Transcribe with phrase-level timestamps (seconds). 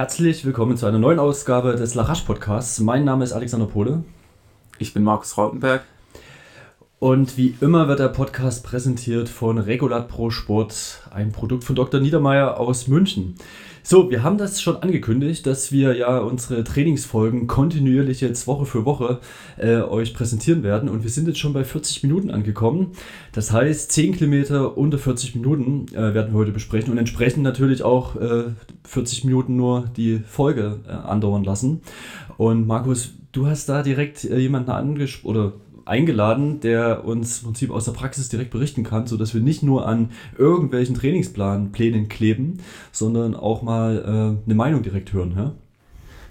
[0.00, 2.80] Herzlich willkommen zu einer neuen Ausgabe des Larache Podcasts.
[2.80, 4.02] Mein Name ist Alexander Pohle.
[4.78, 5.82] Ich bin Markus Rautenberg.
[7.00, 11.98] Und wie immer wird der Podcast präsentiert von Regulat Pro Sport, ein Produkt von Dr.
[11.98, 13.36] Niedermeyer aus München.
[13.82, 18.84] So, wir haben das schon angekündigt, dass wir ja unsere Trainingsfolgen kontinuierlich jetzt Woche für
[18.84, 19.20] Woche
[19.56, 20.90] äh, euch präsentieren werden.
[20.90, 22.88] Und wir sind jetzt schon bei 40 Minuten angekommen.
[23.32, 27.82] Das heißt, 10 Kilometer unter 40 Minuten äh, werden wir heute besprechen und entsprechend natürlich
[27.82, 28.44] auch äh,
[28.84, 31.80] 40 Minuten nur die Folge äh, andauern lassen.
[32.36, 35.52] Und Markus, du hast da direkt äh, jemanden angesprochen oder
[35.90, 39.86] eingeladen, der uns im Prinzip aus der Praxis direkt berichten kann, sodass wir nicht nur
[39.86, 42.58] an irgendwelchen Trainingsplänen kleben,
[42.92, 45.34] sondern auch mal äh, eine Meinung direkt hören.
[45.36, 45.52] Ja?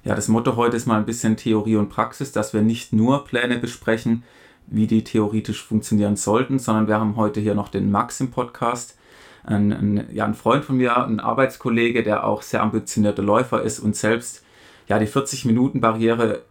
[0.05, 3.25] ja, das Motto heute ist mal ein bisschen Theorie und Praxis, dass wir nicht nur
[3.25, 4.23] Pläne besprechen,
[4.67, 8.97] wie die theoretisch funktionieren sollten, sondern wir haben heute hier noch den Max im Podcast.
[9.43, 13.79] Ein, ein, ja, ein Freund von mir, ein Arbeitskollege, der auch sehr ambitionierter Läufer ist
[13.79, 14.43] und selbst
[14.87, 16.43] ja, die 40-Minuten-Barriere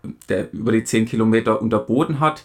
[0.52, 2.44] über die 10 Kilometer unterboten hat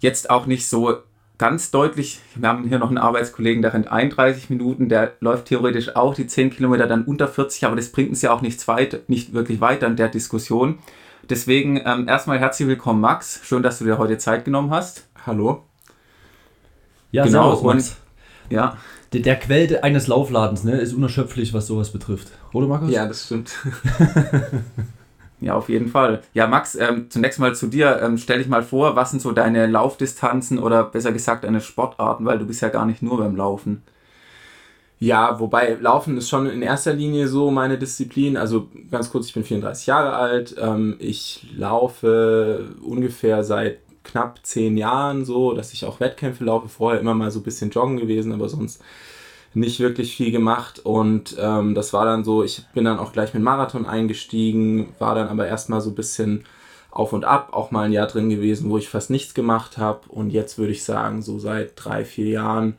[0.00, 0.98] jetzt auch nicht so
[1.38, 2.20] ganz deutlich.
[2.34, 6.26] Wir haben hier noch einen Arbeitskollegen, der rennt 31 Minuten, der läuft theoretisch auch die
[6.26, 9.60] 10 Kilometer dann unter 40, aber das bringt uns ja auch nichts weit, nicht wirklich
[9.60, 10.78] weiter in der Diskussion.
[11.28, 13.40] Deswegen ähm, erstmal herzlich willkommen, Max.
[13.44, 15.06] Schön, dass du dir heute Zeit genommen hast.
[15.26, 15.64] Hallo.
[17.12, 17.56] Ja, genau.
[17.56, 17.88] Servus, Max.
[17.88, 18.76] Und, ja.
[19.12, 22.28] Der, der Quell eines Laufladens ne, ist unerschöpflich, was sowas betrifft.
[22.52, 22.90] Oder, Markus?
[22.90, 23.52] Ja, das stimmt.
[25.40, 26.22] Ja, auf jeden Fall.
[26.34, 28.00] Ja, Max, ähm, zunächst mal zu dir.
[28.02, 32.26] Ähm, stell dich mal vor, was sind so deine Laufdistanzen oder besser gesagt deine Sportarten,
[32.26, 33.82] weil du bist ja gar nicht nur beim Laufen.
[34.98, 38.36] Ja, wobei Laufen ist schon in erster Linie so meine Disziplin.
[38.36, 40.54] Also ganz kurz, ich bin 34 Jahre alt.
[40.60, 46.68] Ähm, ich laufe ungefähr seit knapp zehn Jahren so, dass ich auch Wettkämpfe laufe.
[46.68, 48.82] Vorher immer mal so ein bisschen joggen gewesen, aber sonst
[49.52, 53.34] nicht wirklich viel gemacht und ähm, das war dann so, ich bin dann auch gleich
[53.34, 56.44] mit Marathon eingestiegen, war dann aber erstmal so ein bisschen
[56.90, 60.08] auf und ab, auch mal ein Jahr drin gewesen, wo ich fast nichts gemacht habe
[60.08, 62.76] und jetzt würde ich sagen, so seit drei, vier Jahren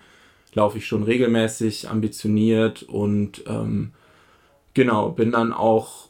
[0.54, 3.92] laufe ich schon regelmäßig, ambitioniert und ähm,
[4.74, 6.10] genau, bin dann auch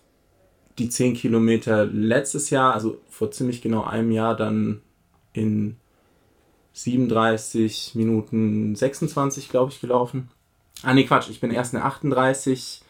[0.77, 4.81] die 10 Kilometer letztes Jahr, also vor ziemlich genau einem Jahr, dann
[5.33, 5.77] in
[6.73, 10.29] 37 Minuten 26, glaube ich, gelaufen.
[10.83, 12.81] Ah, nee, Quatsch, ich bin erst eine 38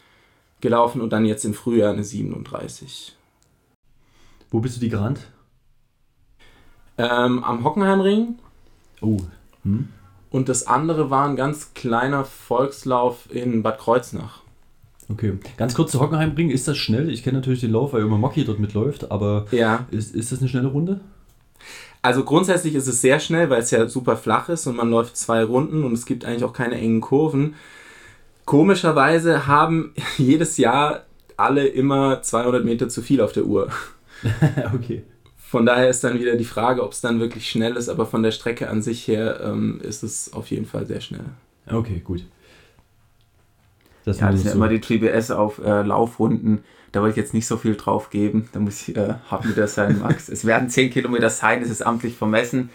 [0.61, 3.15] gelaufen und dann jetzt im Frühjahr eine 37.
[4.49, 5.27] Wo bist du die gerannt?
[6.97, 8.35] Ähm, am Hockenheimring.
[9.01, 9.17] Oh.
[9.63, 9.89] Hm?
[10.29, 14.41] Und das andere war ein ganz kleiner Volkslauf in Bad Kreuznach.
[15.09, 17.09] Okay, ganz kurz zu Hockenheimring, ist das schnell?
[17.09, 19.85] Ich kenne natürlich den Lauf, weil immer Mocky dort mitläuft, aber ja.
[19.91, 21.01] ist, ist das eine schnelle Runde?
[22.01, 25.17] Also grundsätzlich ist es sehr schnell, weil es ja super flach ist und man läuft
[25.17, 27.55] zwei Runden und es gibt eigentlich auch keine engen Kurven.
[28.45, 31.05] Komischerweise haben jedes Jahr
[31.37, 33.69] alle immer 200 Meter zu viel auf der Uhr.
[34.75, 35.03] okay.
[35.37, 38.23] Von daher ist dann wieder die Frage, ob es dann wirklich schnell ist, aber von
[38.23, 41.25] der Strecke an sich her ähm, ist es auf jeden Fall sehr schnell.
[41.69, 42.23] Okay, gut.
[44.05, 44.55] Das ja, das sind so.
[44.55, 46.63] immer die GBS auf äh, Laufrunden.
[46.91, 48.49] Da wollte ich jetzt nicht so viel drauf geben.
[48.51, 50.29] Da muss ich äh, hart mit der sein, Max.
[50.29, 52.69] es werden 10 Kilometer sein, es ist amtlich vermessen.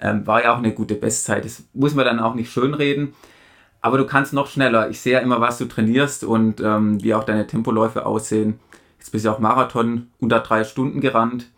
[0.00, 1.44] Ähm, war ja auch eine gute Bestzeit.
[1.44, 3.14] Das muss man dann auch nicht schönreden.
[3.84, 4.88] Aber du kannst noch schneller.
[4.88, 8.58] Ich sehe ja immer, was du trainierst und ähm, wie auch deine Tempoläufe aussehen.
[8.98, 11.50] Jetzt bist du auch Marathon unter drei Stunden gerannt.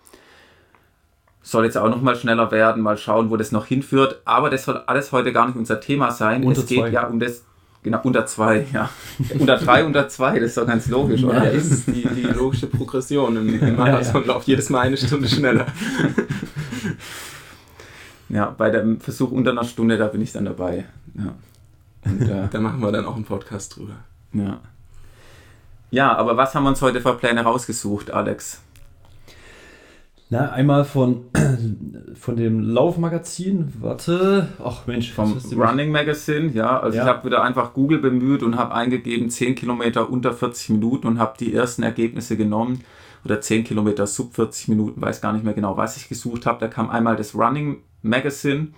[1.40, 2.82] Soll jetzt auch noch mal schneller werden.
[2.82, 4.22] Mal schauen, wo das noch hinführt.
[4.24, 6.42] Aber das soll alles heute gar nicht unser Thema sein.
[6.42, 6.88] Unter es geht zwei.
[6.88, 7.44] ja um das.
[7.84, 8.90] Genau, unter zwei, ja.
[9.38, 11.44] unter drei, unter zwei, das ist doch ganz logisch, oder?
[11.44, 13.36] Ja, das ist die, die logische Progression.
[13.36, 14.34] Im, im Marathon ja, ja.
[14.34, 15.66] läuft jedes Mal eine Stunde schneller.
[18.30, 20.86] ja, bei dem Versuch unter einer Stunde, da bin ich dann dabei.
[21.14, 21.32] Ja.
[22.06, 23.96] Und, äh, da machen wir dann auch einen Podcast drüber.
[24.32, 24.60] Ja.
[25.90, 28.62] Ja, aber was haben wir uns heute für Pläne rausgesucht, Alex?
[30.28, 31.26] Na, einmal von,
[32.14, 35.12] von dem Laufmagazin, warte, ach Mensch.
[35.12, 36.80] Vom Running Magazine, ja.
[36.80, 37.04] Also ja.
[37.04, 41.20] ich habe wieder einfach Google bemüht und habe eingegeben 10 Kilometer unter 40 Minuten und
[41.20, 42.82] habe die ersten Ergebnisse genommen.
[43.24, 46.60] Oder 10 Kilometer sub 40 Minuten, weiß gar nicht mehr genau, was ich gesucht habe.
[46.60, 48.68] Da kam einmal das Running Magazine.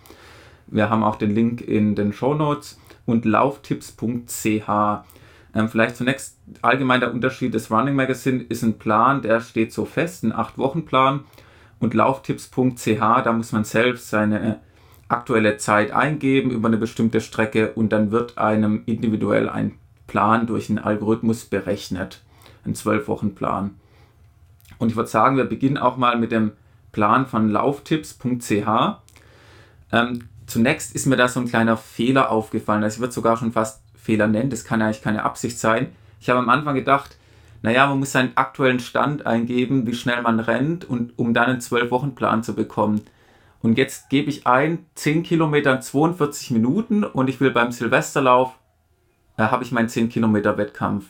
[0.67, 4.69] Wir haben auch den Link in den Show Notes und lauftipps.ch.
[5.55, 7.55] Ähm, vielleicht zunächst allgemein der Unterschied.
[7.55, 11.25] Das Running Magazine ist ein Plan, der steht so fest, ein 8-Wochen-Plan.
[11.81, 14.61] Und lauftipps.ch, da muss man selbst seine
[15.09, 20.69] aktuelle Zeit eingeben über eine bestimmte Strecke und dann wird einem individuell ein Plan durch
[20.69, 22.23] einen Algorithmus berechnet.
[22.67, 23.75] Ein 12-Wochen-Plan.
[24.79, 26.53] Und ich würde sagen, wir beginnen auch mal mit dem
[26.93, 28.69] Plan von lauftipps.ch.
[29.93, 32.83] Ähm, zunächst ist mir da so ein kleiner Fehler aufgefallen.
[32.83, 34.51] Also ich würde sogar schon fast Fehler nennen.
[34.51, 35.93] Das kann eigentlich keine Absicht sein.
[36.21, 37.17] Ich habe am Anfang gedacht,
[37.63, 41.61] naja, man muss seinen aktuellen Stand eingeben, wie schnell man rennt und um dann einen
[41.61, 43.03] 12-Wochen-Plan zu bekommen.
[43.61, 48.55] Und jetzt gebe ich ein, 10 Kilometer in 42 Minuten und ich will beim Silvesterlauf,
[49.37, 51.07] da habe ich meinen 10 Kilometer Wettkampf.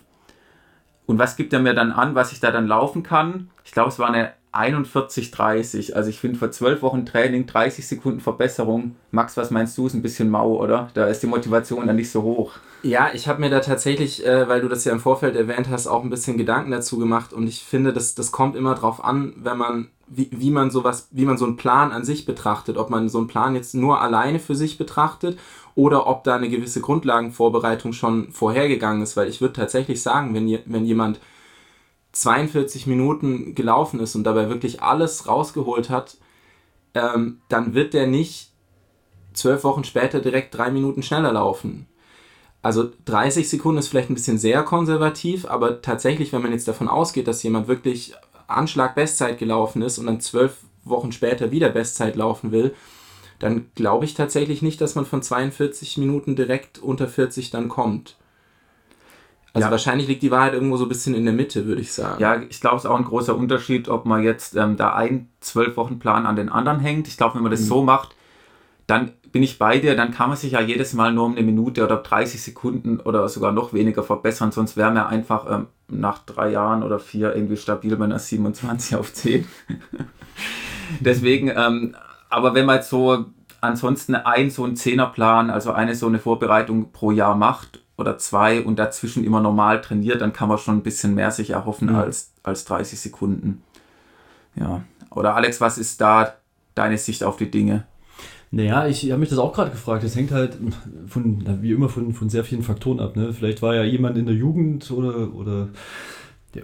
[1.06, 3.50] Und was gibt er mir dann an, was ich da dann laufen kann?
[3.64, 5.92] Ich glaube, es war eine 41,30.
[5.92, 8.96] Also ich finde vor zwölf Wochen Training 30 Sekunden Verbesserung.
[9.10, 9.86] Max, was meinst du?
[9.86, 10.88] Ist ein bisschen mau, oder?
[10.94, 12.52] Da ist die Motivation dann nicht so hoch.
[12.82, 15.88] Ja, ich habe mir da tatsächlich, äh, weil du das ja im Vorfeld erwähnt hast,
[15.88, 19.34] auch ein bisschen Gedanken dazu gemacht und ich finde, das, das kommt immer drauf an,
[19.36, 22.88] wenn man, wie, wie man sowas, wie man so einen Plan an sich betrachtet, ob
[22.88, 25.38] man so einen Plan jetzt nur alleine für sich betrachtet
[25.74, 30.58] oder ob da eine gewisse Grundlagenvorbereitung schon vorhergegangen ist, weil ich würde tatsächlich sagen, wenn,
[30.66, 31.18] wenn jemand
[32.20, 36.16] 42 Minuten gelaufen ist und dabei wirklich alles rausgeholt hat,
[36.94, 38.50] ähm, dann wird der nicht
[39.32, 41.86] zwölf Wochen später direkt drei Minuten schneller laufen.
[42.60, 46.88] Also 30 Sekunden ist vielleicht ein bisschen sehr konservativ, aber tatsächlich, wenn man jetzt davon
[46.88, 48.14] ausgeht, dass jemand wirklich
[48.48, 52.74] Anschlag Bestzeit gelaufen ist und dann zwölf Wochen später wieder Bestzeit laufen will,
[53.38, 58.17] dann glaube ich tatsächlich nicht, dass man von 42 Minuten direkt unter 40 dann kommt.
[59.54, 59.70] Also ja.
[59.70, 62.20] wahrscheinlich liegt die Wahrheit irgendwo so ein bisschen in der Mitte, würde ich sagen.
[62.20, 65.30] Ja, ich glaube, es ist auch ein großer Unterschied, ob man jetzt ähm, da einen
[65.40, 67.08] zwölf Wochen Plan an den anderen hängt.
[67.08, 67.66] Ich glaube, wenn man das mhm.
[67.66, 68.14] so macht,
[68.86, 71.44] dann bin ich bei dir, dann kann man sich ja jedes Mal nur um eine
[71.44, 76.20] Minute oder 30 Sekunden oder sogar noch weniger verbessern, sonst wäre man einfach ähm, nach
[76.20, 79.46] drei Jahren oder vier irgendwie stabil bei einer 27 auf 10.
[81.00, 81.94] Deswegen, ähm,
[82.30, 83.26] aber wenn man jetzt so
[83.60, 88.62] ansonsten ein so ein Zehnerplan, also eine so eine Vorbereitung pro Jahr macht oder zwei
[88.62, 92.00] und dazwischen immer normal trainiert, dann kann man schon ein bisschen mehr sich erhoffen ja.
[92.00, 93.62] als, als 30 Sekunden.
[94.54, 94.84] Ja.
[95.10, 96.34] Oder Alex, was ist da
[96.74, 97.84] deine Sicht auf die Dinge?
[98.50, 100.04] Naja, ich habe mich das auch gerade gefragt.
[100.04, 100.56] Das hängt halt
[101.06, 103.16] von, wie immer, von, von sehr vielen Faktoren ab.
[103.16, 103.32] Ne?
[103.32, 105.68] Vielleicht war ja jemand in der Jugend oder, oder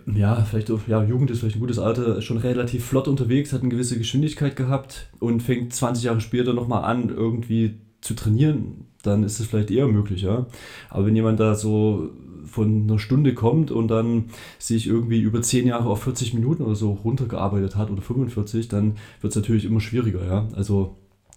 [0.07, 3.71] ja, vielleicht ja, Jugend ist vielleicht ein gutes Alter, schon relativ flott unterwegs, hat eine
[3.71, 9.41] gewisse Geschwindigkeit gehabt und fängt 20 Jahre später nochmal an, irgendwie zu trainieren dann ist
[9.41, 10.47] es vielleicht eher möglich, ja.
[10.91, 12.11] Aber wenn jemand da so
[12.47, 14.27] von einer Stunde kommt und dann
[14.59, 18.97] sich irgendwie über 10 Jahre auf 40 Minuten oder so runtergearbeitet hat oder 45, dann
[19.21, 20.49] wird es natürlich immer schwieriger, ja.
[20.55, 20.97] Also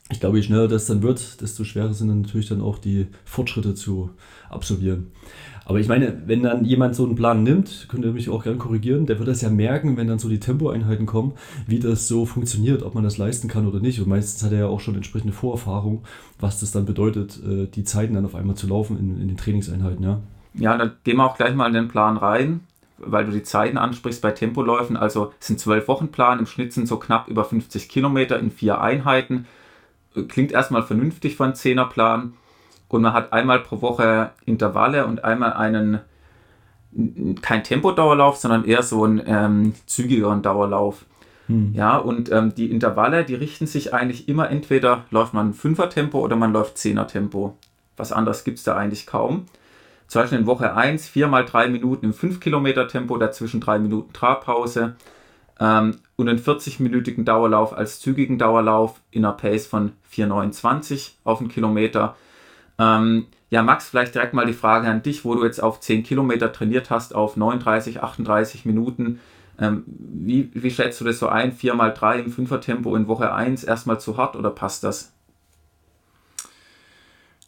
[0.10, 3.08] ich glaube, je schneller das dann wird, desto schwerer sind dann natürlich dann auch die
[3.26, 4.12] Fortschritte zu
[4.50, 5.08] absolvieren.
[5.68, 8.58] Aber ich meine, wenn dann jemand so einen Plan nimmt, könnt ihr mich auch gerne
[8.58, 11.34] korrigieren, der wird das ja merken, wenn dann so die Tempoeinheiten kommen,
[11.68, 14.00] wie das so funktioniert, ob man das leisten kann oder nicht.
[14.00, 16.06] Und meistens hat er ja auch schon entsprechende Vorerfahrung,
[16.40, 19.36] was das dann bedeutet, äh, die Zeiten dann auf einmal zu laufen in, in den
[19.36, 20.22] Trainingseinheiten, ja.
[20.54, 22.62] Ja, dann gehen wir auch gleich mal in den Plan rein,
[22.98, 24.96] weil du die Zeiten ansprichst bei Tempoläufen.
[24.96, 28.52] Also es sind zwölf Wochen Plan, im Schnitt sind so knapp über 50 Kilometer in
[28.52, 29.46] vier Einheiten.
[30.30, 32.34] Klingt erstmal vernünftig von 10er Plan
[32.90, 36.00] und man hat einmal pro Woche Intervalle und einmal einen,
[37.42, 41.06] kein Tempodauerlauf, sondern eher so einen ähm, zügigeren Dauerlauf.
[41.48, 41.74] Hm.
[41.74, 46.36] Ja, und ähm, die Intervalle, die richten sich eigentlich immer entweder läuft man Fünfer-Tempo oder
[46.36, 47.58] man läuft Zehner-Tempo.
[47.96, 49.46] Was anderes gibt es da eigentlich kaum.
[50.08, 53.80] Zum Beispiel in Woche 1 4 mal 3 Minuten im 5 Kilometer Tempo, dazwischen 3
[53.80, 54.96] Minuten Trabpause
[55.60, 61.50] ähm, und einen 40-minütigen Dauerlauf als zügigen Dauerlauf in einer Pace von 4,29 auf einen
[61.50, 62.16] Kilometer
[62.80, 66.04] ähm, ja, Max, vielleicht direkt mal die Frage an dich, wo du jetzt auf 10
[66.04, 69.20] Kilometer trainiert hast, auf 39, 38 Minuten.
[69.60, 71.54] Ähm, wie, wie schätzt du das so ein?
[71.54, 75.14] 4 mal 3 im Fünfer-Tempo in Woche 1 erstmal zu hart oder passt das?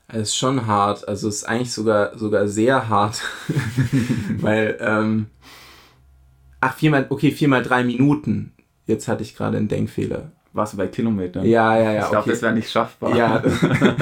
[0.08, 3.22] Es ist schon hart, also es ist eigentlich sogar, sogar sehr hart,
[4.40, 5.28] weil, ähm,
[6.62, 8.54] ach, 4 mal, okay, 4 mal 3 Minuten.
[8.88, 11.46] Jetzt hatte ich gerade einen Denkfehler warst du bei Kilometern.
[11.46, 12.02] Ja, ja, ja.
[12.02, 12.30] Ich glaube, okay.
[12.32, 13.16] das wäre nicht schaffbar.
[13.16, 13.44] Ja.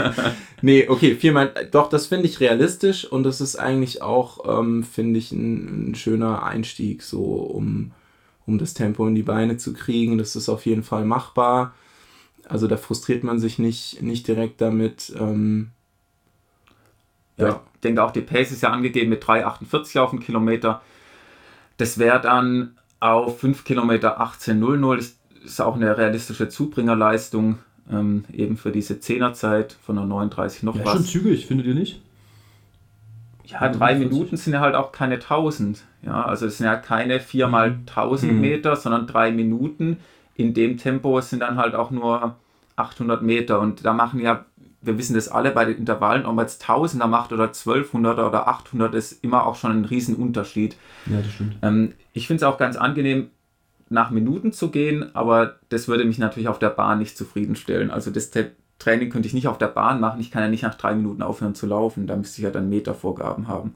[0.61, 1.53] nee, okay, viermal.
[1.71, 5.95] Doch, das finde ich realistisch und das ist eigentlich auch, ähm, finde ich, ein, ein,
[5.95, 7.91] schöner Einstieg, so um,
[8.45, 10.17] um das Tempo in die Beine zu kriegen.
[10.17, 11.73] Das ist auf jeden Fall machbar.
[12.47, 15.13] Also da frustriert man sich nicht, nicht direkt damit.
[15.19, 15.71] Ähm,
[17.35, 17.47] ja.
[17.47, 17.61] ja.
[17.75, 20.81] Ich denke auch, die Pace ist ja angegeben mit 3,48 auf den Kilometer.
[21.75, 25.16] Das wäre dann auf 5 Kilometer 18,00
[25.47, 27.59] ist auch eine realistische Zubringerleistung,
[27.91, 30.93] ähm, eben für diese Zehnerzeit von der 39 noch ja, was.
[30.93, 32.01] schon zügig, findet ihr nicht?
[33.45, 35.85] Ja, drei Minuten sind ja halt auch keine 1000.
[36.05, 38.41] Ja, also es sind ja keine 4 mal 1000 mhm.
[38.41, 39.97] Meter, sondern drei Minuten.
[40.35, 42.35] In dem Tempo sind dann halt auch nur
[42.75, 43.61] 800 Meter.
[43.61, 44.45] Und da machen ja,
[44.81, 48.47] wir wissen das alle bei den Intervallen, ob man jetzt 1000er macht oder 1200er oder
[48.49, 50.75] 800, ist immer auch schon ein Riesenunterschied.
[51.05, 51.55] Ja, das stimmt.
[51.61, 53.29] Ähm, ich finde es auch ganz angenehm,
[53.89, 57.91] nach Minuten zu gehen, aber das würde mich natürlich auf der Bahn nicht zufriedenstellen.
[57.91, 58.31] Also das
[58.79, 60.19] Training könnte ich nicht auf der Bahn machen.
[60.19, 62.07] Ich kann ja nicht nach drei Minuten aufhören zu laufen.
[62.07, 63.73] Da müsste ich ja dann Metervorgaben haben.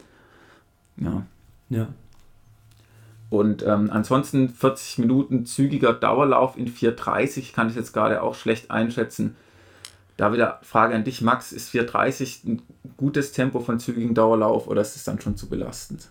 [0.97, 1.23] Ja.
[1.69, 1.87] Ja.
[3.29, 8.69] Und ähm, ansonsten 40 Minuten zügiger Dauerlauf in 4,30 kann ich jetzt gerade auch schlecht
[8.71, 9.35] einschätzen.
[10.17, 12.61] Da wieder Frage an dich, Max, ist 4,30 ein
[12.97, 16.09] gutes Tempo von zügigen Dauerlauf oder ist es dann schon zu belastend?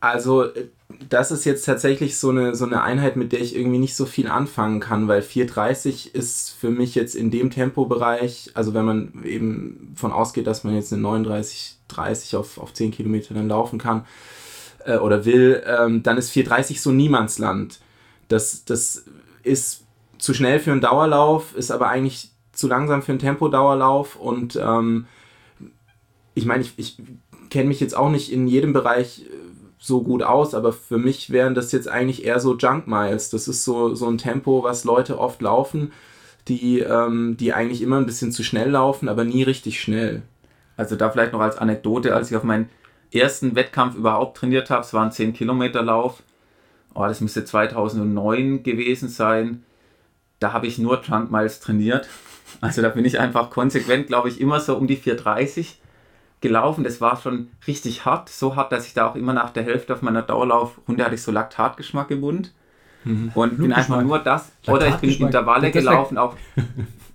[0.00, 0.68] Also, äh,
[1.08, 4.06] das ist jetzt tatsächlich so eine, so eine Einheit, mit der ich irgendwie nicht so
[4.06, 9.24] viel anfangen kann, weil 4,30 ist für mich jetzt in dem Tempobereich, also wenn man
[9.24, 13.78] eben von ausgeht, dass man jetzt eine 39, 30 auf, auf 10 Kilometer dann laufen
[13.78, 14.06] kann
[14.84, 17.80] äh, oder will, ähm, dann ist 4,30 so Niemandsland.
[18.28, 19.04] Das, das
[19.42, 19.84] ist
[20.18, 25.06] zu schnell für einen Dauerlauf, ist aber eigentlich zu langsam für einen Tempodauerlauf und ähm,
[26.34, 26.96] ich meine, ich, ich
[27.50, 29.24] kenne mich jetzt auch nicht in jedem Bereich äh,
[29.78, 33.30] so gut aus, aber für mich wären das jetzt eigentlich eher so Junk Miles.
[33.30, 35.92] Das ist so, so ein Tempo, was Leute oft laufen,
[36.48, 40.22] die, ähm, die eigentlich immer ein bisschen zu schnell laufen, aber nie richtig schnell.
[40.76, 42.68] Also da vielleicht noch als Anekdote, als ich auf meinen
[43.12, 46.22] ersten Wettkampf überhaupt trainiert habe, es war ein 10 Kilometer Lauf,
[46.94, 49.64] oh, das müsste 2009 gewesen sein,
[50.40, 52.08] da habe ich nur Junk Miles trainiert.
[52.60, 55.80] Also da bin ich einfach konsequent, glaube ich, immer so um die 430
[56.40, 56.84] gelaufen.
[56.84, 58.28] Das war schon richtig hart.
[58.28, 61.22] So hart, dass ich da auch immer nach der Hälfte auf meiner Dauerlaufrunde hatte ich
[61.22, 62.52] so Laktatgeschmack im Mund.
[63.04, 63.32] Mhm.
[63.34, 64.52] Und bin einfach nur das.
[64.66, 66.34] Oder ich bin Intervalle gelaufen, auch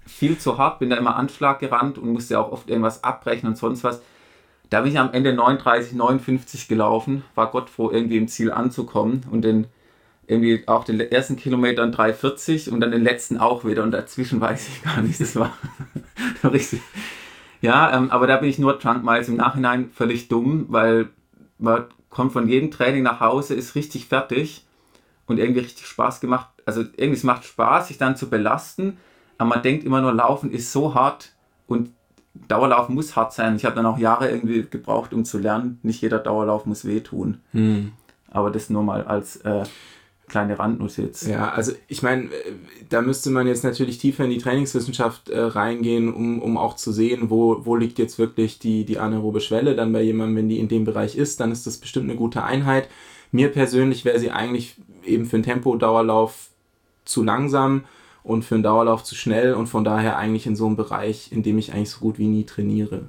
[0.06, 3.58] viel zu hart, bin da immer Anschlag gerannt und musste auch oft irgendwas abbrechen und
[3.58, 4.02] sonst was.
[4.70, 9.26] Da bin ich am Ende 39, 59 gelaufen, war Gott froh, irgendwie im Ziel anzukommen
[9.30, 9.68] und den
[10.26, 14.70] irgendwie auch den ersten Kilometern 3,40 und dann den letzten auch wieder und dazwischen weiß
[14.70, 15.54] ich gar nicht, das war
[16.44, 16.82] richtig,
[17.64, 21.08] ja, ähm, aber da bin ich nur Drunk Miles im Nachhinein völlig dumm, weil
[21.58, 24.66] man kommt von jedem Training nach Hause, ist richtig fertig
[25.28, 26.50] und irgendwie richtig Spaß gemacht.
[26.66, 28.98] Also irgendwie es macht Spaß, sich dann zu belasten,
[29.38, 31.32] aber man denkt immer nur, Laufen ist so hart
[31.66, 31.92] und
[32.50, 33.56] Dauerlauf muss hart sein.
[33.56, 37.40] Ich habe dann auch Jahre irgendwie gebraucht, um zu lernen, nicht jeder Dauerlauf muss wehtun.
[37.52, 37.94] Hm.
[38.30, 39.64] Aber das nur mal als äh,
[40.34, 41.28] kleine Randnotiz.
[41.28, 42.30] Ja, also ich meine,
[42.90, 46.92] da müsste man jetzt natürlich tiefer in die Trainingswissenschaft äh, reingehen, um, um auch zu
[46.92, 49.76] sehen, wo, wo liegt jetzt wirklich die, die anaerobe Schwelle.
[49.76, 52.44] Dann bei jemandem, wenn die in dem Bereich ist, dann ist das bestimmt eine gute
[52.44, 52.90] Einheit.
[53.32, 54.76] Mir persönlich wäre sie eigentlich
[55.06, 56.50] eben für einen Tempodauerlauf
[57.06, 57.84] zu langsam
[58.24, 61.44] und für einen Dauerlauf zu schnell und von daher eigentlich in so einem Bereich, in
[61.44, 63.04] dem ich eigentlich so gut wie nie trainiere.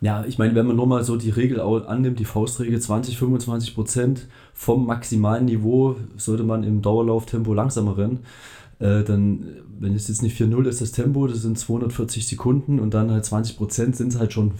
[0.00, 3.74] Ja, ich meine, wenn man nur mal so die Regel annimmt, die Faustregel 20, 25
[3.74, 8.20] Prozent vom maximalen Niveau sollte man im Dauerlauftempo langsamer rennen.
[8.78, 9.44] Äh, dann,
[9.78, 13.26] wenn es jetzt nicht 4-0 ist, das Tempo, das sind 240 Sekunden und dann halt
[13.26, 14.52] 20 Prozent sind es halt schon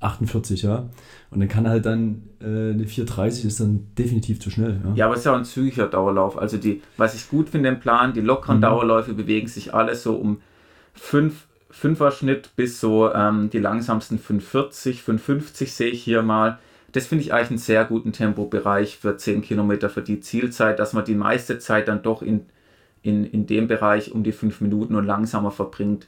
[0.00, 0.88] 48, ja.
[1.30, 4.80] Und dann kann halt dann äh, eine 430 ist dann definitiv zu schnell.
[4.84, 6.36] Ja, ja aber es ist ja auch ein zügiger Dauerlauf.
[6.36, 8.62] Also die, was ich gut finde im Plan, die lockeren mhm.
[8.62, 10.40] Dauerläufe bewegen sich alle so um
[10.94, 16.58] 5 Fünfer-Schnitt bis so ähm, die langsamsten 540, 550 sehe ich hier mal.
[16.94, 20.92] Das finde ich eigentlich einen sehr guten Tempobereich für 10 Kilometer für die Zielzeit, dass
[20.92, 22.46] man die meiste Zeit dann doch in,
[23.02, 26.06] in, in dem Bereich um die 5 Minuten und langsamer verbringt.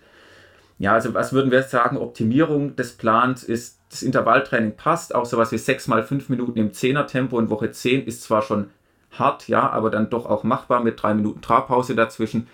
[0.78, 1.96] Ja, also was würden wir sagen?
[1.96, 6.70] Optimierung des Plans ist, das Intervalltraining passt, auch sowas wie 6 mal 5 Minuten im
[6.70, 8.70] 10er Tempo in Woche 10 ist zwar schon
[9.10, 12.46] hart, ja, aber dann doch auch machbar mit 3 Minuten Trabpause dazwischen.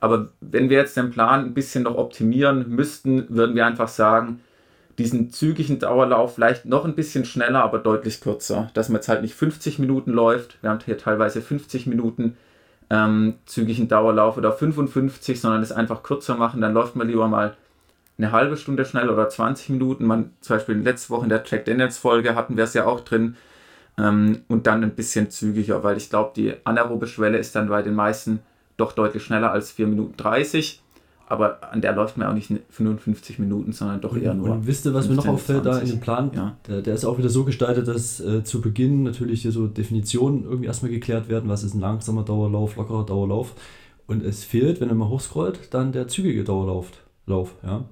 [0.00, 4.40] Aber wenn wir jetzt den Plan ein bisschen noch optimieren müssten, würden wir einfach sagen,
[4.98, 8.70] diesen zügigen Dauerlauf vielleicht noch ein bisschen schneller, aber deutlich kürzer.
[8.74, 12.36] Dass man jetzt halt nicht 50 Minuten läuft, wir haben hier teilweise 50 Minuten
[12.90, 16.60] ähm, zügigen Dauerlauf oder 55, sondern es einfach kürzer machen.
[16.60, 17.56] Dann läuft man lieber mal
[18.18, 20.04] eine halbe Stunde schnell oder 20 Minuten.
[20.04, 23.00] Man, zum Beispiel letzte Woche in der Jack Daniels Folge hatten wir es ja auch
[23.00, 23.36] drin.
[23.98, 27.82] Ähm, und dann ein bisschen zügiger, weil ich glaube, die anaerobe Schwelle ist dann bei
[27.82, 28.40] den meisten
[28.76, 30.83] doch deutlich schneller als 4 Minuten 30.
[31.26, 34.50] Aber an der läuft man auch nicht 55 Minuten, sondern doch eher nur.
[34.50, 35.72] Und wisst ihr, was 15, mir noch auffällt 20.
[35.72, 36.30] da in dem Plan?
[36.34, 36.56] Ja.
[36.68, 40.44] Der, der, ist auch wieder so gestaltet, dass äh, zu Beginn natürlich hier so Definitionen
[40.44, 41.48] irgendwie erstmal geklärt werden.
[41.48, 43.54] Was ist ein langsamer Dauerlauf, lockerer Dauerlauf?
[44.06, 46.90] Und es fehlt, wenn ihr mal hochscrollt, dann der zügige Dauerlauf.
[47.26, 47.84] Lauf, ja,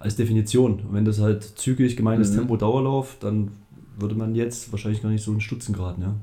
[0.00, 0.80] als Definition.
[0.80, 2.38] Und wenn das halt zügig gemeint ist, mhm.
[2.38, 3.52] Tempo Dauerlauf, dann
[3.96, 6.14] würde man jetzt wahrscheinlich gar nicht so einen Stutzen geraten, ja.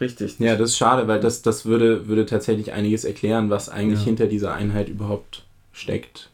[0.00, 0.38] Richtig.
[0.38, 4.06] Ja, das ist schade, weil das, das würde, würde tatsächlich einiges erklären, was eigentlich ja.
[4.06, 5.45] hinter dieser Einheit überhaupt
[5.76, 6.30] steckt.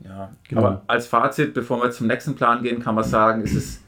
[0.00, 0.60] Ja, genau.
[0.60, 3.82] aber als Fazit, bevor wir zum nächsten Plan gehen, kann man sagen, es ist,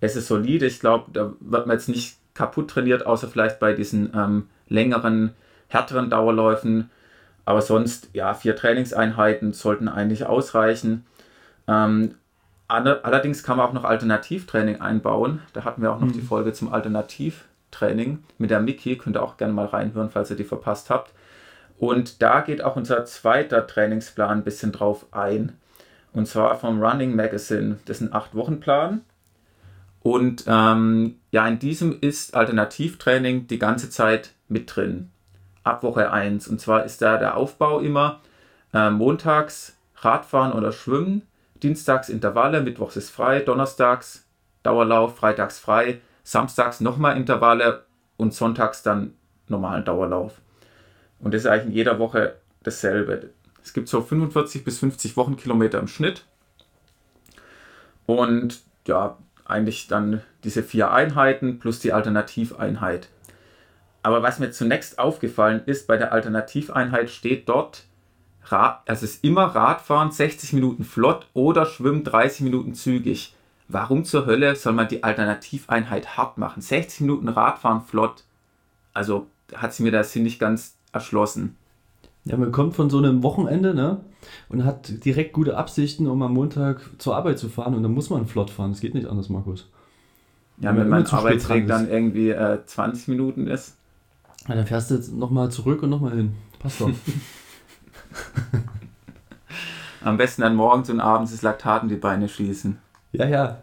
[0.00, 0.66] es ist solide.
[0.66, 5.34] Ich glaube, da wird man jetzt nicht kaputt trainiert, außer vielleicht bei diesen ähm, längeren,
[5.68, 6.90] härteren Dauerläufen.
[7.44, 11.04] Aber sonst, ja, vier Trainingseinheiten sollten eigentlich ausreichen.
[11.68, 12.14] Ähm,
[12.68, 15.40] allerdings kann man auch noch Alternativtraining einbauen.
[15.52, 16.12] Da hatten wir auch noch mhm.
[16.12, 17.44] die Folge zum Alternativ.
[17.70, 18.96] Training mit der Miki.
[18.98, 21.12] Könnt ihr auch gerne mal reinhören, falls ihr die verpasst habt.
[21.80, 25.56] Und da geht auch unser zweiter Trainingsplan ein bisschen drauf ein.
[26.12, 27.78] Und zwar vom Running Magazine.
[27.86, 29.00] Das ist ein 8-Wochen-Plan.
[30.02, 35.10] Und ähm, ja, in diesem ist Alternativtraining die ganze Zeit mit drin.
[35.64, 36.48] Ab Woche 1.
[36.48, 38.20] Und zwar ist da der Aufbau immer
[38.74, 41.22] äh, montags Radfahren oder Schwimmen,
[41.62, 44.26] dienstags Intervalle, mittwochs ist frei, donnerstags
[44.62, 47.86] Dauerlauf, freitags frei, samstags nochmal Intervalle
[48.18, 49.14] und sonntags dann
[49.48, 50.42] normalen Dauerlauf.
[51.20, 53.30] Und das ist eigentlich in jeder Woche dasselbe.
[53.62, 56.24] Es gibt so 45 bis 50 Wochenkilometer im Schnitt.
[58.06, 63.08] Und ja, eigentlich dann diese vier Einheiten plus die Alternativeinheit.
[64.02, 67.84] Aber was mir zunächst aufgefallen ist, bei der Alternativeinheit steht dort,
[68.86, 73.36] es ist immer Radfahren 60 Minuten flott oder Schwimmen 30 Minuten zügig.
[73.68, 76.62] Warum zur Hölle soll man die Alternativeinheit hart machen?
[76.62, 78.24] 60 Minuten Radfahren flott.
[78.92, 81.56] Also hat sie mir das nicht ganz erschlossen.
[82.24, 84.00] Ja, man kommt von so einem Wochenende, ne?
[84.48, 88.10] Und hat direkt gute Absichten, um am Montag zur Arbeit zu fahren und dann muss
[88.10, 88.72] man flott fahren.
[88.72, 89.68] Das geht nicht anders, Markus.
[90.58, 93.76] Ja, wenn, wenn mein Arbeitsweg dann irgendwie äh, 20 Minuten ist.
[94.46, 96.34] Ja, dann fährst du jetzt nochmal zurück und nochmal hin.
[96.58, 96.90] Passt doch.
[100.02, 102.78] Am besten dann morgens und abends das Laktat in die Beine schießen.
[103.12, 103.62] Ja, ja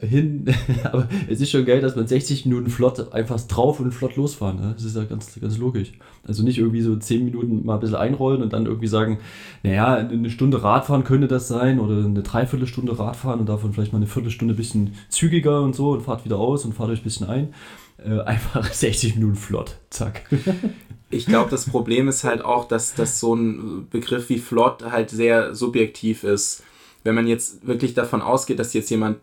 [0.00, 0.46] hin,
[0.84, 4.60] aber es ist schon geil, dass man 60 Minuten flott einfach drauf und flott losfahren.
[4.60, 4.72] Ne?
[4.74, 5.92] Das ist ja ganz, ganz logisch.
[6.26, 9.18] Also nicht irgendwie so 10 Minuten mal ein bisschen einrollen und dann irgendwie sagen,
[9.62, 13.98] naja, eine Stunde Radfahren könnte das sein oder eine Dreiviertelstunde Radfahren und davon vielleicht mal
[13.98, 17.04] eine Viertelstunde ein bisschen zügiger und so und fahrt wieder aus und fahrt euch ein
[17.04, 17.54] bisschen ein.
[18.04, 19.76] Äh, einfach 60 Minuten flott.
[19.90, 20.22] Zack.
[21.12, 25.10] Ich glaube, das Problem ist halt auch, dass, dass so ein Begriff wie flott halt
[25.10, 26.62] sehr subjektiv ist.
[27.02, 29.18] Wenn man jetzt wirklich davon ausgeht, dass jetzt jemand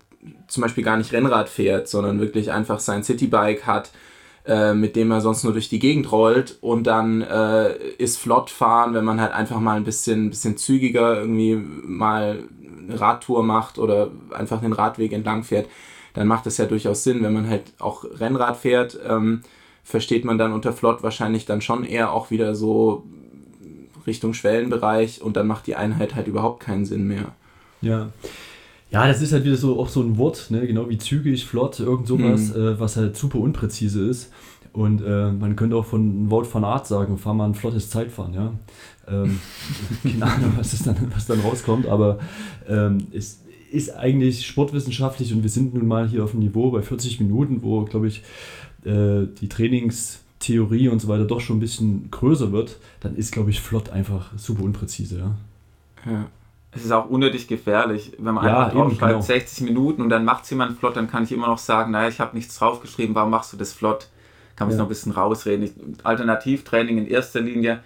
[0.48, 3.92] zum Beispiel gar nicht Rennrad fährt, sondern wirklich einfach sein Citybike hat,
[4.46, 8.50] äh, mit dem er sonst nur durch die Gegend rollt und dann äh, ist flott
[8.50, 12.44] fahren, wenn man halt einfach mal ein bisschen, bisschen zügiger irgendwie mal
[12.88, 15.68] eine Radtour macht oder einfach den Radweg entlang fährt,
[16.14, 17.24] dann macht das ja durchaus Sinn.
[17.24, 19.42] Wenn man halt auch Rennrad fährt, ähm,
[19.84, 23.04] versteht man dann unter flott wahrscheinlich dann schon eher auch wieder so
[24.06, 27.34] Richtung Schwellenbereich und dann macht die Einheit halt überhaupt keinen Sinn mehr.
[27.82, 28.10] Ja.
[28.90, 30.66] Ja, das ist halt wieder so auch so ein Wort, ne?
[30.66, 32.62] genau wie zügig, flott, irgend sowas, mhm.
[32.62, 34.32] äh, was halt super unpräzise ist.
[34.72, 38.34] Und äh, man könnte auch von Wort von Art sagen, fahr mal ein flottes Zeitfahren,
[38.34, 38.54] ja.
[39.08, 39.40] Ähm,
[40.04, 42.20] keine Ahnung, was, dann, was dann rauskommt, aber
[42.68, 46.82] ähm, es ist eigentlich sportwissenschaftlich und wir sind nun mal hier auf dem Niveau bei
[46.82, 48.24] 40 Minuten, wo, glaube ich,
[48.86, 53.50] äh, die Trainingstheorie und so weiter doch schon ein bisschen größer wird, dann ist, glaube
[53.50, 55.36] ich, flott einfach super unpräzise, ja.
[56.06, 56.28] Ja
[56.78, 58.14] es ist auch unnötig gefährlich.
[58.18, 59.22] Wenn man ja, einfach draufschreibt, genau.
[59.22, 62.08] 60 Minuten und dann macht es jemand flott, dann kann ich immer noch sagen, naja,
[62.08, 64.08] ich habe nichts draufgeschrieben, warum machst du das flott?
[64.56, 64.80] Kann man ja.
[64.80, 65.98] noch ein bisschen rausreden.
[66.04, 67.80] Alternativtraining in erster Linie,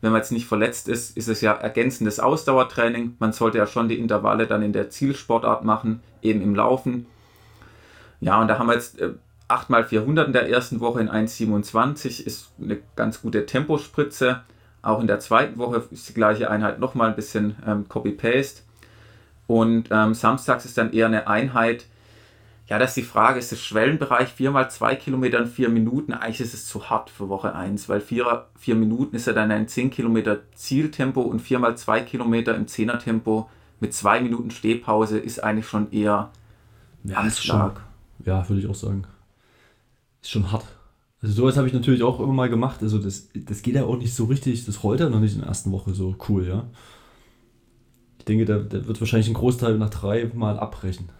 [0.00, 3.16] wenn man jetzt nicht verletzt ist, ist es ja ergänzendes Ausdauertraining.
[3.18, 7.06] Man sollte ja schon die Intervalle dann in der Zielsportart machen, eben im Laufen.
[8.20, 8.98] Ja, und da haben wir jetzt
[9.48, 14.42] 8 x 400 in der ersten Woche in 1,27, ist eine ganz gute Tempospritze.
[14.86, 18.62] Auch in der zweiten Woche ist die gleiche Einheit nochmal ein bisschen ähm, Copy-Paste.
[19.48, 21.86] Und ähm, samstags ist dann eher eine Einheit.
[22.68, 26.12] Ja, das ist die Frage, ist das Schwellenbereich 4 mal 2 Kilometer in 4 Minuten?
[26.12, 29.50] Eigentlich ist es zu hart für Woche 1, weil 4, 4 Minuten ist ja dann
[29.50, 34.50] ein 10 Kilometer Zieltempo und 4 mal 2 Kilometer im 10er Tempo mit 2 Minuten
[34.50, 36.30] Stehpause ist eigentlich schon eher
[37.04, 37.28] ja.
[37.30, 37.72] Schon,
[38.24, 39.04] ja, würde ich auch sagen.
[40.22, 40.64] Ist schon hart.
[41.26, 42.84] Also sowas habe ich natürlich auch immer mal gemacht.
[42.84, 45.40] Also das, das geht ja auch nicht so richtig, das rollt ja noch nicht in
[45.40, 46.68] der ersten Woche so cool, ja.
[48.20, 51.08] Ich denke, der, der wird wahrscheinlich einen Großteil nach drei Mal abbrechen.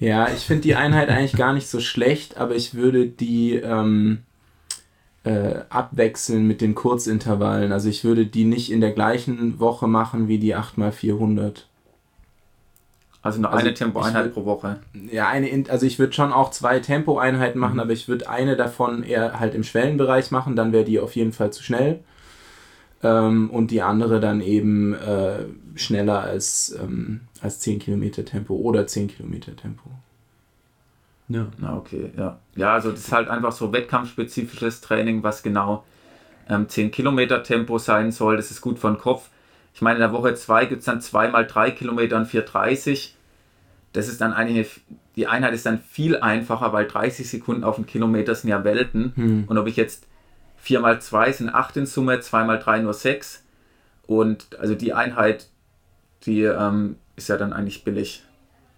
[0.00, 4.22] Ja, ich finde die Einheit eigentlich gar nicht so schlecht, aber ich würde die ähm,
[5.22, 7.70] äh, abwechseln mit den Kurzintervallen.
[7.70, 11.66] Also ich würde die nicht in der gleichen Woche machen wie die 8x400.
[13.22, 14.80] Also nur also eine Tempoeinheit pro Woche.
[15.10, 17.80] Ja, eine, also ich würde schon auch zwei Tempoeinheiten machen, mhm.
[17.80, 21.32] aber ich würde eine davon eher halt im Schwellenbereich machen, dann wäre die auf jeden
[21.32, 22.00] Fall zu schnell.
[23.04, 25.44] Ähm, und die andere dann eben äh,
[25.76, 29.90] schneller als, ähm, als 10 Kilometer Tempo oder 10 Kilometer Tempo.
[31.28, 31.46] Ja.
[31.58, 32.38] Na, okay, ja.
[32.56, 35.84] Ja, also das ist halt einfach so wettkampfspezifisches Training, was genau
[36.48, 38.36] ähm, 10 Kilometer Tempo sein soll.
[38.36, 39.30] Das ist gut von Kopf.
[39.74, 43.10] Ich meine, in der Woche 2 gibt es dann 2 mal 3 Kilometer und 4,30.
[43.92, 44.66] Das ist dann eine,
[45.16, 49.12] die Einheit ist dann viel einfacher, weil 30 Sekunden auf einen Kilometer sind ja Welten.
[49.14, 49.44] Hm.
[49.46, 50.06] Und ob ich jetzt
[50.58, 53.44] 4 mal 2 sind 8 in Summe, 2 mal 3 nur 6.
[54.06, 55.48] Und also die Einheit,
[56.24, 58.24] die ähm, ist ja dann eigentlich billig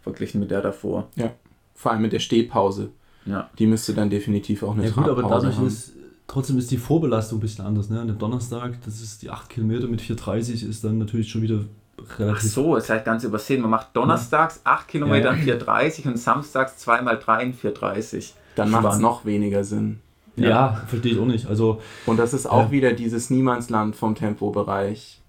[0.02, 1.09] verglichen mit der davor.
[1.16, 1.33] Ja,
[1.74, 2.90] vor allem mit der Stehpause.
[3.26, 3.50] Ja.
[3.59, 5.66] Die müsste dann definitiv auch eine ja, gut, aber dadurch haben.
[5.66, 5.92] ist
[6.27, 7.91] Trotzdem ist die Vorbelastung ein bisschen anders.
[7.91, 8.01] Ne?
[8.01, 11.61] An dem Donnerstag, das ist die 8 Kilometer mit 4,30, ist dann natürlich schon wieder
[12.19, 12.39] relativ.
[12.39, 13.61] Ach so, ist halt ganz übersehen.
[13.61, 14.73] Man macht donnerstags ja.
[14.73, 15.55] 8 Kilometer ja, ja.
[15.57, 18.33] 4,30 und samstags 2 mal 3 in 4,30.
[18.57, 20.01] Dann macht es noch weniger Sinn.
[20.37, 21.47] Ja, ja verstehe ich auch nicht.
[21.47, 25.21] Also, und das ist auch wieder dieses Niemandsland vom Tempobereich.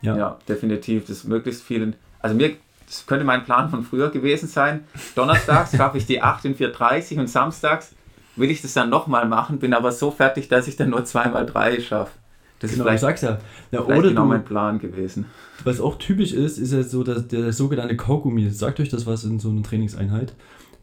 [0.00, 0.16] Ja.
[0.16, 1.06] ja, definitiv.
[1.06, 1.94] Das möglichst vielen.
[2.18, 4.84] Also mir, das könnte mein Plan von früher gewesen sein.
[5.14, 7.94] Donnerstags schaffe ich die 8 in 4,30 und samstags
[8.36, 11.28] will ich das dann nochmal machen, bin aber so fertig, dass ich dann nur 2
[11.28, 12.12] mal 3 schaffe.
[12.60, 13.38] Das genau, ist vielleicht, ja.
[13.72, 15.26] ja oder genau du, mein Plan gewesen.
[15.64, 18.50] Was auch typisch ist, ist ja so dass der sogenannte Kaugummi.
[18.50, 20.34] Sagt euch das was in so einer Trainingseinheit?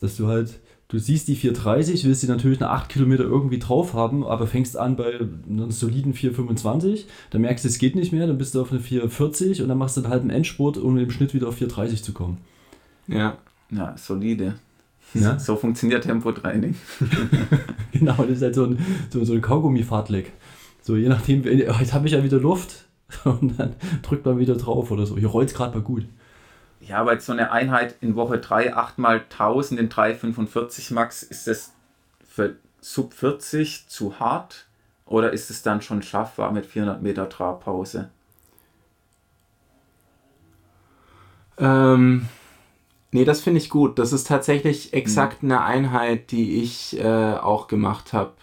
[0.01, 0.59] Dass du halt
[0.89, 4.75] Du siehst die 430, willst sie natürlich nach 8 Kilometer irgendwie drauf haben, aber fängst
[4.75, 8.61] an bei einer soliden 425, dann merkst du, es geht nicht mehr, dann bist du
[8.61, 11.57] auf eine 440 und dann machst du einen halben Endspurt, um im Schnitt wieder auf
[11.57, 12.39] 430 zu kommen.
[13.07, 13.37] Ja,
[13.69, 14.55] ja, solide.
[15.13, 15.39] Ja?
[15.39, 16.75] So funktioniert Tempotraining.
[17.91, 20.31] genau, das ist halt so ein, so, so ein Kaugummi-Fahrtleck.
[20.81, 22.85] So, je nachdem, jetzt habe ich ja wieder Luft
[23.23, 25.17] und dann drückt man wieder drauf oder so.
[25.17, 26.05] Hier rollt es gerade mal gut.
[26.81, 31.23] Ja, aber jetzt so eine Einheit in Woche 3, 8 mal 1000 in 3,45 Max,
[31.23, 31.73] ist das
[32.27, 34.67] für Sub 40 zu hart
[35.05, 38.09] oder ist es dann schon schaffbar mit 400 Meter Trabpause?
[41.57, 42.27] Ähm,
[43.11, 43.99] nee, das finde ich gut.
[43.99, 45.51] Das ist tatsächlich exakt mhm.
[45.51, 48.33] eine Einheit, die ich äh, auch gemacht habe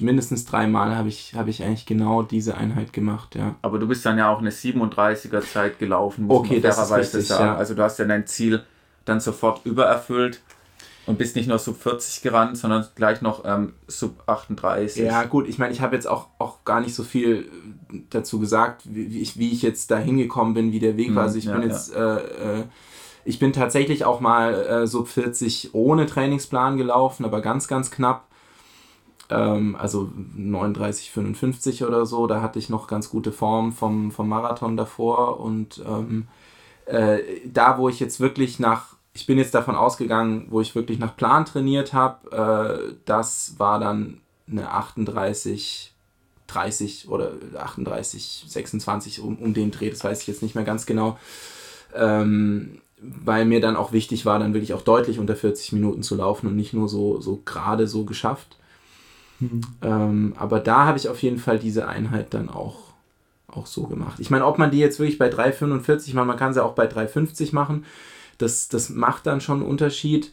[0.00, 3.56] mindestens dreimal habe ich, hab ich eigentlich genau diese Einheit gemacht, ja.
[3.62, 6.92] Aber du bist dann ja auch eine 37er Zeit gelaufen, muss okay, man das ist
[6.92, 7.44] richtig, sagen.
[7.44, 7.56] Ja.
[7.56, 8.62] Also du hast ja dein Ziel
[9.04, 10.40] dann sofort übererfüllt
[11.06, 15.04] und bist nicht nur Sub 40 gerannt, sondern gleich noch ähm, Sub 38.
[15.04, 17.50] Ja, gut, ich meine, ich habe jetzt auch, auch gar nicht so viel
[18.10, 21.22] dazu gesagt, wie, ich, wie ich jetzt da hingekommen bin, wie der Weg war.
[21.22, 22.16] Mhm, also ich ja, bin jetzt, ja.
[22.16, 22.64] äh, äh,
[23.24, 28.26] ich bin tatsächlich auch mal äh, Sub 40 ohne Trainingsplan gelaufen, aber ganz, ganz knapp
[29.30, 32.26] ähm, also 39, 55 oder so.
[32.26, 35.40] Da hatte ich noch ganz gute Form vom, vom Marathon davor.
[35.40, 36.28] Und ähm,
[36.86, 40.98] äh, da, wo ich jetzt wirklich nach, ich bin jetzt davon ausgegangen, wo ich wirklich
[40.98, 45.92] nach Plan trainiert habe, äh, das war dann eine 38,
[46.46, 50.86] 30 oder 38, 26 um, um den Dreh, das weiß ich jetzt nicht mehr ganz
[50.86, 51.18] genau.
[51.94, 56.14] Ähm, weil mir dann auch wichtig war, dann wirklich auch deutlich unter 40 Minuten zu
[56.14, 58.56] laufen und nicht nur so, so gerade so geschafft.
[59.40, 59.60] Mhm.
[59.82, 62.80] Ähm, aber da habe ich auf jeden Fall diese Einheit dann auch,
[63.48, 64.18] auch so gemacht.
[64.20, 66.86] Ich meine, ob man die jetzt wirklich bei 3,45 macht, man kann sie auch bei
[66.86, 67.84] 3,50 machen,
[68.38, 70.32] das, das macht dann schon einen Unterschied.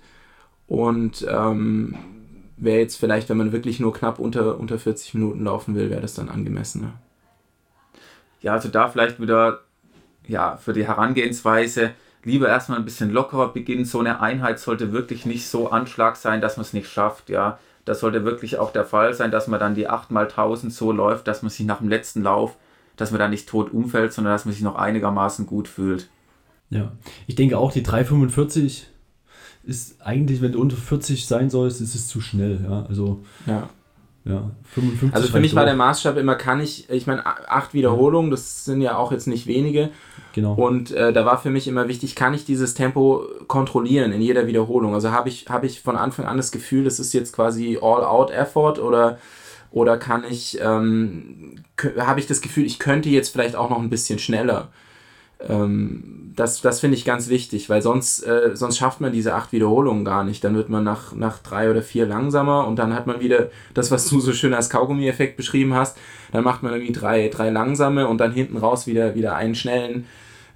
[0.67, 1.95] Und ähm,
[2.57, 6.01] wäre jetzt vielleicht, wenn man wirklich nur knapp unter, unter 40 Minuten laufen will, wäre
[6.01, 6.93] das dann angemessener.
[8.41, 9.61] Ja, also da vielleicht wieder
[10.27, 11.91] ja, für die Herangehensweise
[12.23, 13.85] lieber erstmal ein bisschen lockerer beginnen.
[13.85, 17.29] So eine Einheit sollte wirklich nicht so Anschlag sein, dass man es nicht schafft.
[17.29, 21.27] Ja, das sollte wirklich auch der Fall sein, dass man dann die 8x1000 so läuft,
[21.27, 22.55] dass man sich nach dem letzten Lauf,
[22.95, 26.09] dass man da nicht tot umfällt, sondern dass man sich noch einigermaßen gut fühlt.
[26.73, 26.91] Ja,
[27.27, 28.87] ich denke auch, die 345
[29.63, 32.59] ist eigentlich, wenn du unter 40 sein sollst, ist es zu schnell.
[32.67, 33.23] Ja, also.
[33.45, 33.69] Ja.
[34.25, 38.31] Ja, 55 also für mich war der Maßstab immer, kann ich, ich meine, acht Wiederholungen,
[38.31, 39.89] das sind ja auch jetzt nicht wenige.
[40.31, 40.53] Genau.
[40.53, 44.47] Und äh, da war für mich immer wichtig, kann ich dieses Tempo kontrollieren in jeder
[44.47, 44.93] Wiederholung?
[44.93, 48.79] Also habe ich, hab ich von Anfang an das Gefühl, das ist jetzt quasi All-Out-Effort
[48.79, 49.17] oder,
[49.71, 51.55] oder kann ich, ähm,
[51.99, 54.69] habe ich das Gefühl, ich könnte jetzt vielleicht auch noch ein bisschen schneller.
[55.47, 59.51] Ähm, das, das finde ich ganz wichtig, weil sonst, äh, sonst schafft man diese acht
[59.51, 60.43] Wiederholungen gar nicht.
[60.43, 63.91] Dann wird man nach, nach drei oder vier langsamer und dann hat man wieder das,
[63.91, 65.97] was du so schön als Kaugummi-Effekt beschrieben hast.
[66.31, 70.05] Dann macht man irgendwie drei, drei langsame und dann hinten raus wieder, wieder einen schnellen.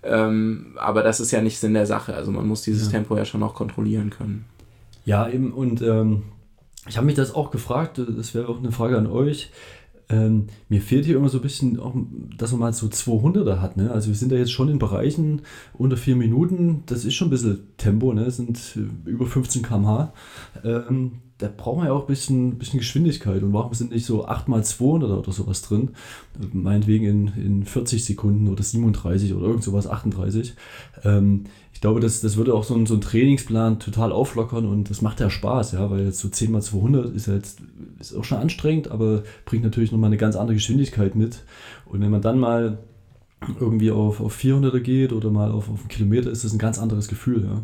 [0.03, 2.15] Ähm, aber das ist ja nicht Sinn der Sache.
[2.15, 2.93] Also man muss dieses ja.
[2.93, 4.45] Tempo ja schon noch kontrollieren können.
[5.05, 6.23] Ja, eben und ähm,
[6.87, 9.51] ich habe mich das auch gefragt, das wäre auch eine Frage an euch.
[10.09, 11.93] Ähm, mir fehlt hier immer so ein bisschen, auch,
[12.37, 13.75] dass man mal so 200er hat.
[13.75, 13.91] Ne?
[13.91, 15.41] Also wir sind da jetzt schon in Bereichen
[15.73, 16.83] unter vier Minuten.
[16.85, 18.31] Das ist schon ein bisschen Tempo, ne?
[18.31, 20.13] Sind äh, über 15 km/h.
[20.63, 23.43] Ähm, da braucht man ja auch ein bisschen, bisschen Geschwindigkeit.
[23.43, 25.89] Und warum sind nicht so 8x200 oder sowas drin?
[26.51, 30.55] Meinetwegen in, in 40 Sekunden oder 37 oder irgend sowas, 38.
[31.03, 34.89] Ähm, ich glaube, das, das würde auch so ein, so ein Trainingsplan total auflockern und
[34.89, 37.61] das macht ja Spaß, ja, weil jetzt so 10x200 ist ja jetzt
[37.99, 41.43] ist auch schon anstrengend, aber bringt natürlich nochmal eine ganz andere Geschwindigkeit mit.
[41.85, 42.79] Und wenn man dann mal
[43.59, 46.79] irgendwie auf, auf 400er geht oder mal auf, auf einen Kilometer, ist das ein ganz
[46.79, 47.61] anderes Gefühl, ja.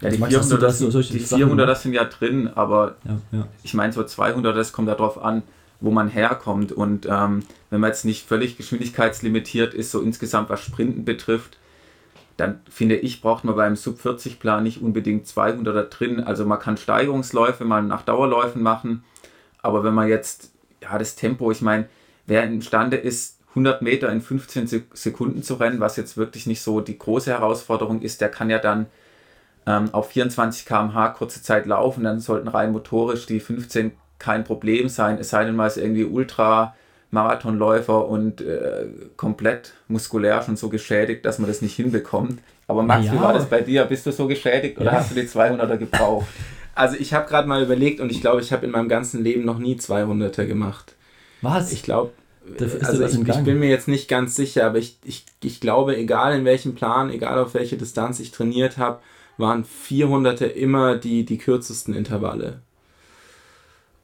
[0.00, 3.48] Ja, die 400, das, das, die 400 das sind ja drin, aber ja, ja.
[3.62, 5.42] ich meine, so 200, das kommt darauf an,
[5.80, 6.72] wo man herkommt.
[6.72, 11.58] Und ähm, wenn man jetzt nicht völlig geschwindigkeitslimitiert ist, so insgesamt was Sprinten betrifft,
[12.36, 16.20] dann finde ich, braucht man beim Sub-40-Plan nicht unbedingt 200er drin.
[16.20, 19.02] Also man kann Steigerungsläufe mal nach Dauerläufen machen,
[19.60, 21.88] aber wenn man jetzt, ja, das Tempo, ich meine,
[22.26, 26.80] wer imstande ist, 100 Meter in 15 Sekunden zu rennen, was jetzt wirklich nicht so
[26.80, 28.86] die große Herausforderung ist, der kann ja dann
[29.68, 34.88] ähm, auf 24 km/h kurze Zeit laufen, dann sollten rein motorisch die 15 kein Problem
[34.88, 36.74] sein, es sei denn mal ist irgendwie Ultra
[37.10, 42.40] Marathonläufer und äh, komplett muskulär schon so geschädigt, dass man das nicht hinbekommt.
[42.66, 43.12] Aber Max, ja.
[43.12, 43.84] wie war das bei dir?
[43.84, 44.98] Bist du so geschädigt oder ja.
[44.98, 46.26] hast du die 200er gebraucht?
[46.74, 49.44] Also ich habe gerade mal überlegt und ich glaube, ich habe in meinem ganzen Leben
[49.44, 50.94] noch nie 200er gemacht.
[51.40, 51.72] Was?
[51.72, 52.12] Ich glaube,
[52.82, 56.38] also ich, ich, bin mir jetzt nicht ganz sicher, aber ich, ich, ich glaube, egal
[56.38, 59.00] in welchem Plan, egal auf welche Distanz ich trainiert habe,
[59.38, 62.60] waren 400er immer die, die kürzesten Intervalle.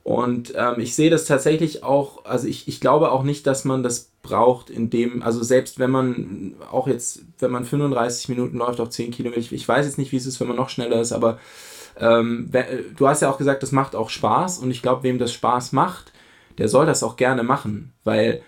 [0.05, 3.83] Und ähm, ich sehe das tatsächlich auch, also ich, ich glaube auch nicht, dass man
[3.83, 8.81] das braucht, in dem, also selbst wenn man auch jetzt, wenn man 35 Minuten läuft
[8.81, 11.01] auf 10 Kilometer, ich, ich weiß jetzt nicht, wie es ist, wenn man noch schneller
[11.01, 11.38] ist, aber
[11.99, 12.51] ähm,
[12.97, 15.73] du hast ja auch gesagt, das macht auch Spaß und ich glaube, wem das Spaß
[15.73, 16.12] macht,
[16.59, 18.42] der soll das auch gerne machen, weil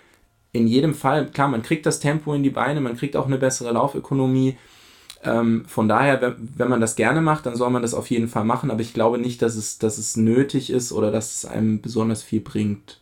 [0.52, 3.38] in jedem Fall, klar, man kriegt das Tempo in die Beine, man kriegt auch eine
[3.38, 4.56] bessere Laufökonomie,
[5.22, 8.28] ähm, von daher, wenn, wenn man das gerne macht, dann soll man das auf jeden
[8.28, 11.44] Fall machen, aber ich glaube nicht, dass es, dass es nötig ist oder dass es
[11.44, 13.00] einem besonders viel bringt.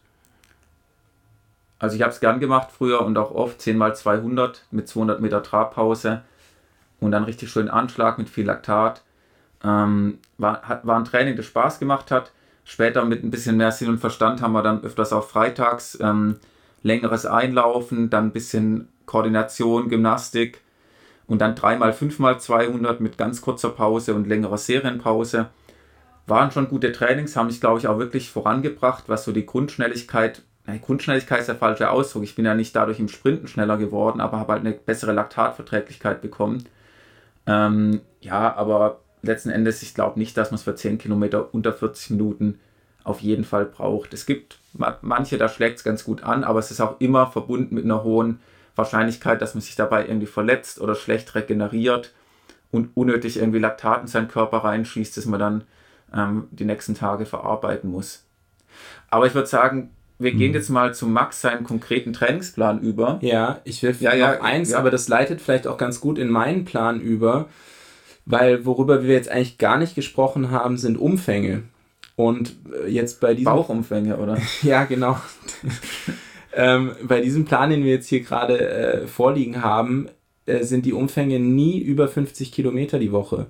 [1.79, 5.20] Also ich habe es gern gemacht früher und auch oft 10 mal 200 mit 200
[5.20, 6.22] Meter Trabpause
[7.00, 9.03] und dann richtig schön Anschlag mit viel Laktat.
[9.62, 12.33] Ähm, war, hat, war ein Training, das Spaß gemacht hat.
[12.64, 16.37] Später mit ein bisschen mehr Sinn und Verstand haben wir dann öfters auch freitags ähm,
[16.83, 20.63] längeres Einlaufen, dann ein bisschen Koordination, Gymnastik
[21.26, 25.48] und dann dreimal, fünfmal 200 mit ganz kurzer Pause und längerer Serienpause.
[26.26, 30.42] Waren schon gute Trainings, haben mich, glaube ich, auch wirklich vorangebracht, was so die Grundschnelligkeit,
[30.66, 32.24] nein, Grundschnelligkeit ist der falsche Ausdruck.
[32.24, 36.22] Ich bin ja nicht dadurch im Sprinten schneller geworden, aber habe halt eine bessere Laktatverträglichkeit
[36.22, 36.64] bekommen.
[37.46, 41.72] Ähm, ja, aber letzten Endes, ich glaube nicht, dass man es für 10 Kilometer unter
[41.72, 42.58] 40 Minuten
[43.02, 44.14] auf jeden Fall braucht.
[44.14, 44.58] Es gibt
[45.02, 48.02] manche, da schlägt es ganz gut an, aber es ist auch immer verbunden mit einer
[48.02, 48.40] hohen
[48.76, 52.12] Wahrscheinlichkeit, dass man sich dabei irgendwie verletzt oder schlecht regeneriert
[52.70, 55.64] und unnötig irgendwie Laktat in seinen Körper reinschießt, dass man dann
[56.12, 58.24] ähm, die nächsten Tage verarbeiten muss.
[59.10, 60.54] Aber ich würde sagen, wir gehen mhm.
[60.54, 63.18] jetzt mal zu Max seinen konkreten Trainingsplan über.
[63.20, 64.78] Ja, ich will ja, ja, eins, ja.
[64.78, 67.48] aber das leitet vielleicht auch ganz gut in meinen Plan über,
[68.26, 71.64] weil worüber wir jetzt eigentlich gar nicht gesprochen haben, sind Umfänge.
[72.16, 73.52] Und äh, jetzt bei diesem.
[73.52, 74.38] Bauchumfänge, oder?
[74.62, 75.18] ja, genau.
[76.55, 80.09] Ähm, bei diesem Plan, den wir jetzt hier gerade äh, vorliegen haben,
[80.47, 83.47] äh, sind die Umfänge nie über 50 Kilometer die Woche.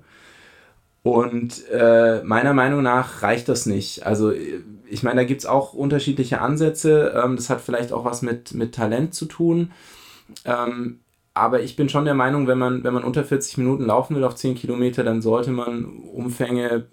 [1.03, 4.07] Und äh, meiner Meinung nach reicht das nicht.
[4.07, 4.33] Also
[4.89, 7.13] ich meine, da gibt es auch unterschiedliche Ansätze.
[7.23, 9.71] Ähm, das hat vielleicht auch was mit, mit Talent zu tun.
[10.47, 11.01] Ähm,
[11.35, 14.25] aber ich bin schon der Meinung, wenn man, wenn man unter 40 Minuten laufen will
[14.25, 16.87] auf 10 Kilometer, dann sollte man Umfänge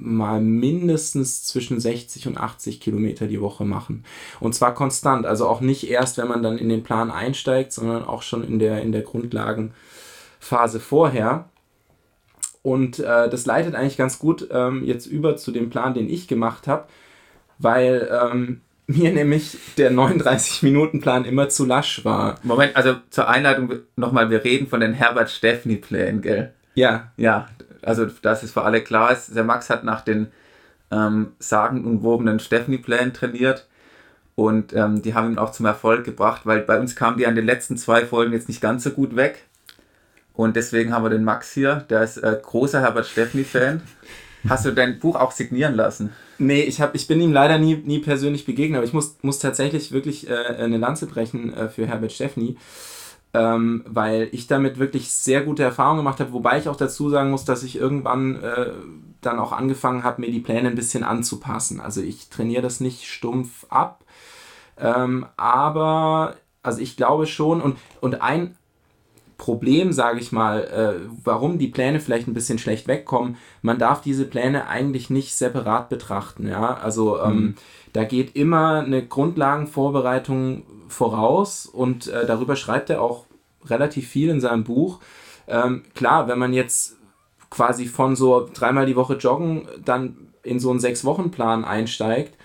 [0.00, 4.04] mal mindestens zwischen 60 und 80 Kilometer die Woche machen.
[4.40, 8.04] Und zwar konstant, also auch nicht erst, wenn man dann in den Plan einsteigt, sondern
[8.04, 11.48] auch schon in der, in der Grundlagenphase vorher.
[12.62, 16.28] Und äh, das leitet eigentlich ganz gut ähm, jetzt über zu dem Plan, den ich
[16.28, 16.86] gemacht habe,
[17.58, 22.38] weil ähm, mir nämlich der 39-Minuten-Plan immer zu lasch war.
[22.42, 26.54] Moment, also zur Einleitung nochmal, wir reden von den Herbert-Steffni-Plänen, gell?
[26.74, 27.12] Ja.
[27.16, 27.48] Ja,
[27.82, 30.28] also dass es für alle klar ist, der Max hat nach den
[30.90, 33.66] ähm, sagenumwobenen Stephanie-Plänen trainiert
[34.34, 37.34] und ähm, die haben ihn auch zum Erfolg gebracht, weil bei uns kamen die an
[37.34, 39.44] den letzten zwei Folgen jetzt nicht ganz so gut weg.
[40.32, 43.82] Und deswegen haben wir den Max hier, der ist äh, großer Herbert Steffni-Fan.
[44.48, 46.12] Hast du dein Buch auch signieren lassen?
[46.38, 49.40] Nee, ich, hab, ich bin ihm leider nie, nie persönlich begegnet, aber ich muss, muss
[49.40, 52.56] tatsächlich wirklich äh, eine Lanze brechen äh, für Herbert Steffni
[53.34, 57.30] ähm, weil ich damit wirklich sehr gute Erfahrungen gemacht habe, wobei ich auch dazu sagen
[57.30, 58.72] muss, dass ich irgendwann äh,
[59.20, 61.80] dann auch angefangen habe, mir die Pläne ein bisschen anzupassen.
[61.80, 64.04] Also ich trainiere das nicht stumpf ab,
[64.78, 68.57] ähm, aber also ich glaube schon und, und ein
[69.38, 74.02] Problem, sage ich mal, äh, warum die Pläne vielleicht ein bisschen schlecht wegkommen, man darf
[74.02, 76.48] diese Pläne eigentlich nicht separat betrachten.
[76.48, 76.74] Ja?
[76.74, 77.54] Also ähm, mhm.
[77.92, 83.26] da geht immer eine Grundlagenvorbereitung voraus und äh, darüber schreibt er auch
[83.64, 84.98] relativ viel in seinem Buch.
[85.46, 86.96] Ähm, klar, wenn man jetzt
[87.48, 92.37] quasi von so dreimal die Woche joggen dann in so einen Sechs-Wochen-Plan einsteigt,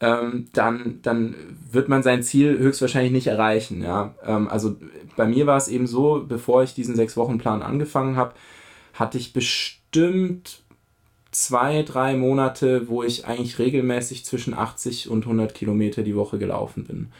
[0.00, 1.34] ähm, dann, dann
[1.70, 3.82] wird man sein Ziel höchstwahrscheinlich nicht erreichen.
[3.82, 4.14] Ja?
[4.24, 4.76] Ähm, also
[5.16, 8.34] bei mir war es eben so, bevor ich diesen Sechs-Wochen-Plan angefangen habe,
[8.94, 10.62] hatte ich bestimmt
[11.30, 16.84] zwei, drei Monate, wo ich eigentlich regelmäßig zwischen 80 und 100 Kilometer die Woche gelaufen
[16.84, 17.12] bin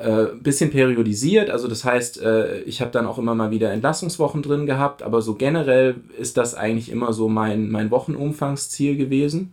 [0.00, 1.50] äh, bisschen periodisiert.
[1.50, 5.22] Also das heißt, äh, ich habe dann auch immer mal wieder Entlassungswochen drin gehabt, aber
[5.22, 9.52] so generell ist das eigentlich immer so mein, mein Wochenumfangsziel gewesen.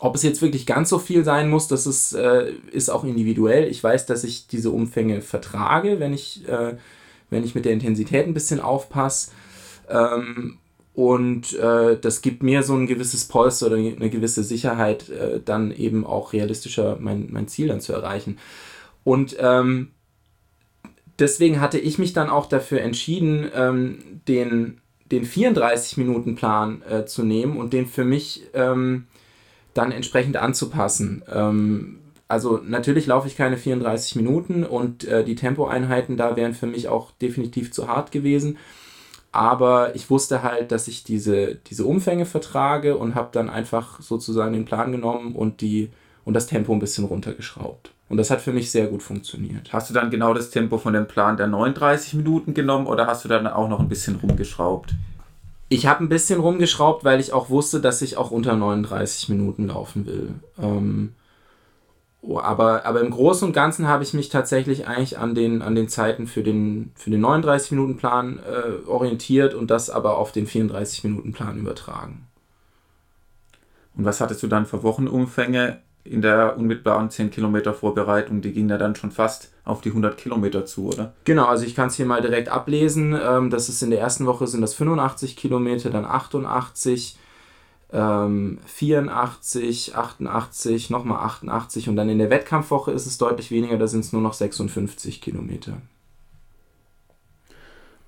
[0.00, 3.68] Ob es jetzt wirklich ganz so viel sein muss, das ist, äh, ist auch individuell.
[3.68, 6.76] Ich weiß, dass ich diese Umfänge vertrage, wenn ich, äh,
[7.30, 9.30] wenn ich mit der Intensität ein bisschen aufpasse.
[9.88, 10.58] Ähm,
[10.94, 15.72] und äh, das gibt mir so ein gewisses Polster oder eine gewisse Sicherheit, äh, dann
[15.72, 18.38] eben auch realistischer mein, mein Ziel dann zu erreichen.
[19.02, 19.90] Und ähm,
[21.18, 24.80] deswegen hatte ich mich dann auch dafür entschieden, ähm, den,
[25.10, 29.06] den 34-Minuten-Plan äh, zu nehmen und den für mich ähm,
[29.74, 31.22] dann entsprechend anzupassen.
[31.32, 36.66] Ähm, also natürlich laufe ich keine 34 Minuten und äh, die Tempoeinheiten da wären für
[36.66, 38.56] mich auch definitiv zu hart gewesen.
[39.30, 44.52] Aber ich wusste halt, dass ich diese, diese Umfänge vertrage und habe dann einfach sozusagen
[44.52, 45.90] den Plan genommen und, die,
[46.24, 47.90] und das Tempo ein bisschen runtergeschraubt.
[48.08, 49.72] Und das hat für mich sehr gut funktioniert.
[49.72, 53.24] Hast du dann genau das Tempo von dem Plan der 39 Minuten genommen oder hast
[53.24, 54.94] du dann auch noch ein bisschen rumgeschraubt?
[55.68, 59.68] Ich habe ein bisschen rumgeschraubt, weil ich auch wusste, dass ich auch unter 39 Minuten
[59.68, 60.34] laufen will.
[60.60, 61.14] Ähm,
[62.20, 65.74] oh, aber, aber im Großen und Ganzen habe ich mich tatsächlich eigentlich an den, an
[65.74, 71.58] den Zeiten für den, für den 39-Minuten-Plan äh, orientiert und das aber auf den 34-Minuten-Plan
[71.58, 72.26] übertragen.
[73.96, 78.68] Und was hattest du dann für Wochenumfänge in der unmittelbaren 10 Kilometer Vorbereitung, die ging
[78.68, 81.14] ja dann schon fast auf die 100 Kilometer zu, oder?
[81.24, 83.18] Genau, also ich kann es hier mal direkt ablesen.
[83.20, 87.16] Ähm, das ist in der ersten Woche sind das 85 Kilometer, dann 88,
[87.92, 93.86] ähm, 84, 88, nochmal 88 und dann in der Wettkampfwoche ist es deutlich weniger, da
[93.86, 95.78] sind es nur noch 56 Kilometer.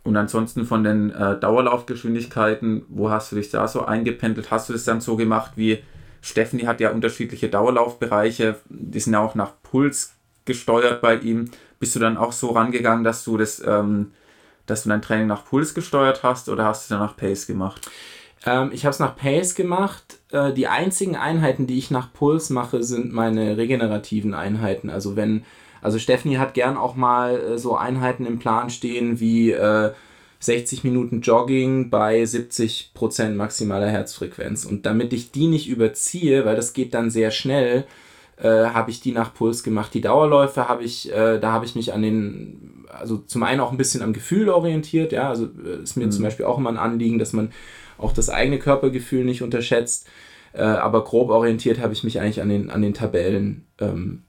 [0.02, 4.50] Und ansonsten von den äh, Dauerlaufgeschwindigkeiten, wo hast du dich da so eingependelt?
[4.52, 5.82] Hast du das dann so gemacht wie
[6.20, 10.15] Stephanie hat ja unterschiedliche Dauerlaufbereiche, die sind ja auch nach Puls
[10.46, 11.50] gesteuert bei ihm.
[11.78, 14.12] Bist du dann auch so rangegangen, dass du das, ähm,
[14.64, 17.90] dass du dein Training nach Puls gesteuert hast oder hast du dann nach Pace gemacht?
[18.46, 20.18] Ähm, ich habe es nach Pace gemacht.
[20.30, 24.88] Äh, die einzigen Einheiten, die ich nach Puls mache, sind meine regenerativen Einheiten.
[24.88, 25.44] Also wenn,
[25.82, 29.92] also Stephanie hat gern auch mal äh, so Einheiten im Plan stehen wie äh,
[30.38, 34.64] 60 Minuten Jogging bei 70% maximaler Herzfrequenz.
[34.64, 37.84] Und damit ich die nicht überziehe, weil das geht dann sehr schnell,
[38.36, 39.94] äh, habe ich die nach Puls gemacht.
[39.94, 43.72] Die Dauerläufe habe ich, äh, da habe ich mich an den, also zum einen auch
[43.72, 46.12] ein bisschen am Gefühl orientiert, ja, also äh, ist mir mhm.
[46.12, 47.50] zum Beispiel auch immer ein Anliegen, dass man
[47.98, 50.06] auch das eigene Körpergefühl nicht unterschätzt.
[50.52, 53.66] Äh, aber grob orientiert habe ich mich eigentlich an den, an den Tabellen.
[53.78, 54.22] Ähm,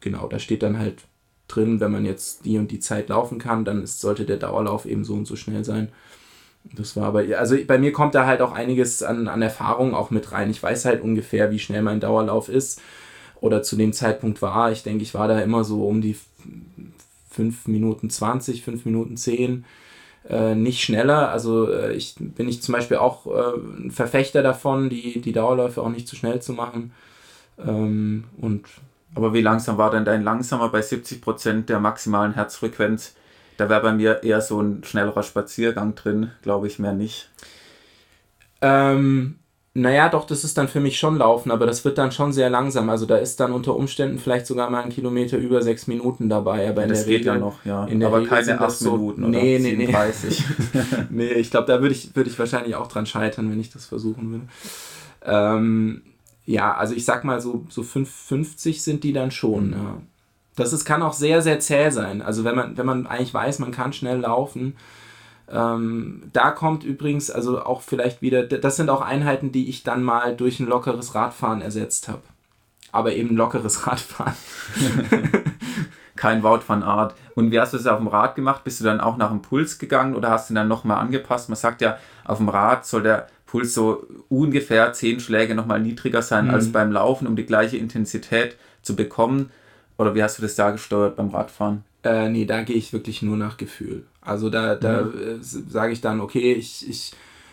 [0.00, 1.04] genau, da steht dann halt
[1.48, 4.86] drin, wenn man jetzt die und die Zeit laufen kann, dann ist, sollte der Dauerlauf
[4.86, 5.90] eben so und so schnell sein.
[6.74, 10.10] Das war aber, also bei mir kommt da halt auch einiges an, an Erfahrung auch
[10.10, 10.50] mit rein.
[10.50, 12.80] Ich weiß halt ungefähr, wie schnell mein Dauerlauf ist
[13.40, 14.72] oder zu dem Zeitpunkt war.
[14.72, 16.16] Ich denke, ich war da immer so um die
[17.30, 19.64] 5 Minuten 20, 5 Minuten 10.
[20.28, 21.30] Äh, nicht schneller.
[21.30, 25.82] Also äh, ich bin ich zum Beispiel auch äh, ein Verfechter davon, die, die Dauerläufe
[25.82, 26.92] auch nicht zu schnell zu machen.
[27.58, 28.66] Ähm, und
[29.14, 33.14] aber wie langsam war denn dein langsamer bei 70% der maximalen Herzfrequenz?
[33.56, 37.30] Da wäre bei mir eher so ein schnellerer Spaziergang drin, glaube ich, mehr nicht.
[38.60, 39.38] Ähm,
[39.76, 42.48] naja, doch, das ist dann für mich schon Laufen, aber das wird dann schon sehr
[42.48, 42.88] langsam.
[42.88, 46.68] Also da ist dann unter Umständen vielleicht sogar mal ein Kilometer über sechs Minuten dabei.
[46.70, 47.82] Aber ja, das geht Regel, ja noch, ja.
[47.82, 50.44] aber Regel keine acht so, Minuten oder nee, nee, 37.
[50.72, 50.82] Nee.
[51.10, 53.84] nee, ich glaube, da würde ich, würd ich wahrscheinlich auch dran scheitern, wenn ich das
[53.84, 54.48] versuchen würde.
[55.24, 56.02] Ähm,
[56.46, 59.72] ja, also ich sag mal so, so 5,50 sind die dann schon, mhm.
[59.72, 59.96] ja.
[60.56, 62.22] Das ist, kann auch sehr, sehr zäh sein.
[62.22, 64.74] Also wenn man, wenn man eigentlich weiß, man kann schnell laufen.
[65.50, 70.02] Ähm, da kommt übrigens, also auch vielleicht wieder, das sind auch Einheiten, die ich dann
[70.02, 72.22] mal durch ein lockeres Radfahren ersetzt habe.
[72.92, 74.34] Aber eben lockeres Radfahren.
[76.16, 77.14] Kein Wout van Art.
[77.34, 78.64] Und wie hast du es auf dem Rad gemacht?
[78.64, 81.50] Bist du dann auch nach dem Puls gegangen oder hast du ihn dann nochmal angepasst?
[81.50, 86.22] Man sagt ja, auf dem Rad soll der Puls so ungefähr zehn Schläge nochmal niedriger
[86.22, 86.54] sein mhm.
[86.54, 89.50] als beim Laufen, um die gleiche Intensität zu bekommen.
[89.98, 91.84] Oder wie hast du das da gesteuert beim Radfahren?
[92.06, 94.06] Äh, nee, da gehe ich wirklich nur nach Gefühl.
[94.20, 95.40] Also da, da mhm.
[95.42, 97.12] sage ich dann, okay, ich, ich,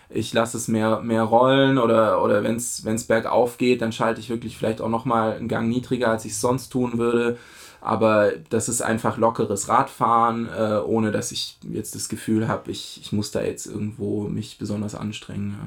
[0.09, 4.29] ich lasse es mehr, mehr rollen oder, oder wenn es bergauf geht, dann schalte ich
[4.29, 7.39] wirklich vielleicht auch nochmal einen Gang niedriger, als ich es sonst tun würde.
[7.81, 12.99] Aber das ist einfach lockeres Radfahren, äh, ohne dass ich jetzt das Gefühl habe, ich,
[13.01, 15.57] ich muss da jetzt irgendwo mich besonders anstrengen.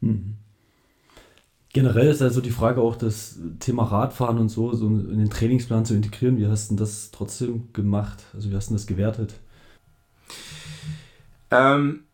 [0.00, 0.08] Ja.
[0.08, 0.41] Mhm.
[1.72, 5.86] Generell ist also die Frage auch, das Thema Radfahren und so, so in den Trainingsplan
[5.86, 6.36] zu integrieren.
[6.36, 8.24] Wie hast du das trotzdem gemacht?
[8.34, 9.32] Also wie hast du das gewertet?
[11.50, 12.04] Ähm,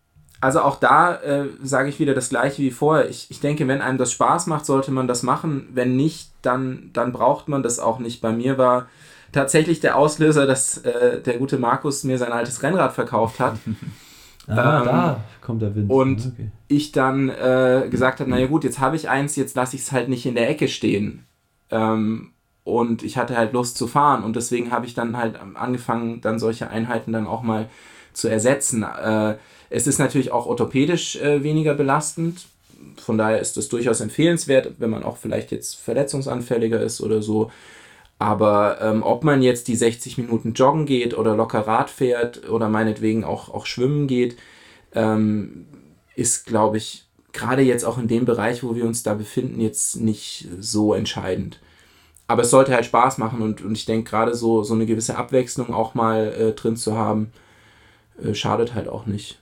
[0.40, 3.08] also auch da äh, sage ich wieder das gleiche wie vorher.
[3.08, 5.68] Ich, ich denke, wenn einem das Spaß macht, sollte man das machen.
[5.72, 8.20] Wenn nicht, dann, dann braucht man das auch nicht.
[8.20, 8.86] Bei mir war
[9.32, 13.56] tatsächlich der Auslöser, dass äh, der gute Markus mir sein altes Rennrad verkauft hat.
[14.48, 15.90] ah, ähm, da kommt der Wind.
[15.90, 16.50] Und okay.
[16.68, 19.92] ich dann äh, gesagt habe, naja gut, jetzt habe ich eins, jetzt lasse ich es
[19.92, 21.24] halt nicht in der Ecke stehen.
[21.70, 22.32] Ähm,
[22.64, 26.38] und ich hatte halt Lust zu fahren und deswegen habe ich dann halt angefangen, dann
[26.38, 27.68] solche Einheiten dann auch mal
[28.12, 28.82] zu ersetzen.
[28.82, 29.36] Äh,
[29.70, 32.46] es ist natürlich auch orthopädisch äh, weniger belastend.
[32.96, 37.50] Von daher ist es durchaus empfehlenswert, wenn man auch vielleicht jetzt verletzungsanfälliger ist oder so.
[38.18, 42.68] Aber ähm, ob man jetzt die 60 Minuten joggen geht oder locker Rad fährt oder
[42.68, 44.36] meinetwegen auch, auch schwimmen geht,
[44.92, 45.66] ähm,
[46.16, 49.96] ist, glaube ich, gerade jetzt auch in dem Bereich, wo wir uns da befinden, jetzt
[49.96, 51.60] nicht so entscheidend
[52.28, 55.16] aber es sollte halt Spaß machen und, und ich denke gerade so, so eine gewisse
[55.16, 57.32] Abwechslung auch mal äh, drin zu haben,
[58.22, 59.40] äh, schadet halt auch nicht.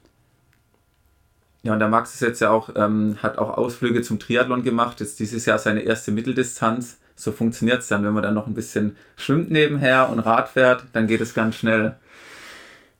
[1.64, 5.00] Ja, und der Max ist jetzt ja auch, ähm, hat auch Ausflüge zum Triathlon gemacht,
[5.00, 6.98] jetzt dieses Jahr seine erste Mitteldistanz.
[7.16, 10.84] So funktioniert es dann, wenn man dann noch ein bisschen schwimmt nebenher und Rad fährt,
[10.92, 11.96] dann geht es ganz schnell.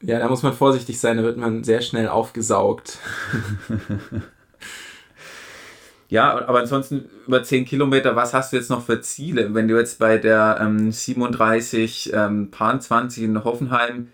[0.02, 2.98] Ja, da muss man vorsichtig sein, da wird man sehr schnell aufgesaugt.
[6.08, 9.54] Ja, aber ansonsten über 10 Kilometer, was hast du jetzt noch für Ziele?
[9.54, 14.08] Wenn du jetzt bei der ähm, 37 ähm, Paar 20 in Hoffenheim,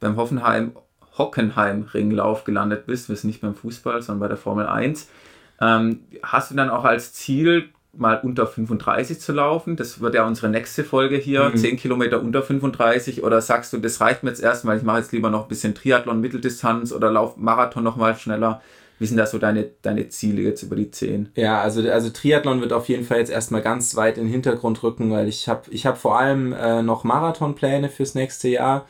[0.00, 0.72] beim Hoffenheim
[1.18, 5.08] Hockenheim Ringlauf gelandet bist, wir sind nicht beim Fußball, sondern bei der Formel 1,
[5.60, 9.76] ähm, hast du dann auch als Ziel, mal unter 35 zu laufen?
[9.76, 11.56] Das wird ja unsere nächste Folge hier, mhm.
[11.56, 13.22] 10 Kilometer unter 35.
[13.22, 15.74] Oder sagst du, das reicht mir jetzt erstmal, ich mache jetzt lieber noch ein bisschen
[15.74, 18.62] Triathlon, Mitteldistanz oder lauf Marathon noch mal schneller?
[18.98, 21.30] Wie sind da so deine, deine Ziele jetzt über die 10?
[21.34, 24.82] Ja, also, also Triathlon wird auf jeden Fall jetzt erstmal ganz weit in den Hintergrund
[24.82, 28.86] rücken, weil ich habe ich hab vor allem äh, noch Marathonpläne fürs nächste Jahr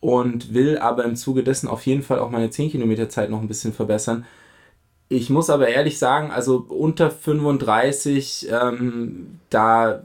[0.00, 3.40] und will aber im Zuge dessen auf jeden Fall auch meine 10 Kilometer Zeit noch
[3.40, 4.24] ein bisschen verbessern.
[5.08, 10.02] Ich muss aber ehrlich sagen, also unter 35, ähm, da,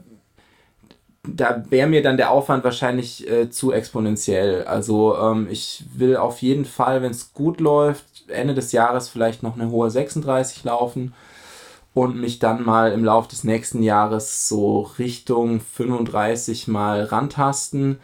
[1.24, 4.62] da wäre mir dann der Aufwand wahrscheinlich äh, zu exponentiell.
[4.64, 9.42] Also ähm, ich will auf jeden Fall, wenn es gut läuft, Ende des Jahres vielleicht
[9.42, 11.12] noch eine hohe 36 laufen
[11.94, 17.98] und mich dann mal im Laufe des nächsten Jahres so Richtung 35 mal rantasten.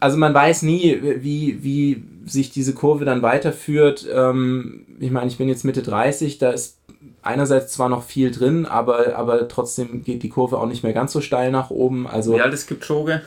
[0.00, 4.06] Also man weiß nie, wie, wie sich diese Kurve dann weiterführt.
[4.12, 6.78] Ähm, ich meine, ich bin jetzt Mitte 30, da ist
[7.22, 11.12] einerseits zwar noch viel drin, aber, aber trotzdem geht die Kurve auch nicht mehr ganz
[11.12, 12.06] so steil nach oben.
[12.06, 13.22] Also, wie alt ist Kipchoge?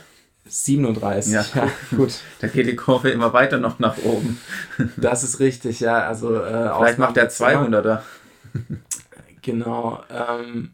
[0.46, 1.32] 37.
[1.32, 2.18] Ja, ja, gut.
[2.40, 4.38] Da geht die Kurve immer weiter noch nach oben.
[4.96, 6.06] Das ist richtig, ja.
[6.06, 8.00] Also, äh, Vielleicht macht der 200er.
[9.40, 10.02] Genau.
[10.10, 10.72] Ähm,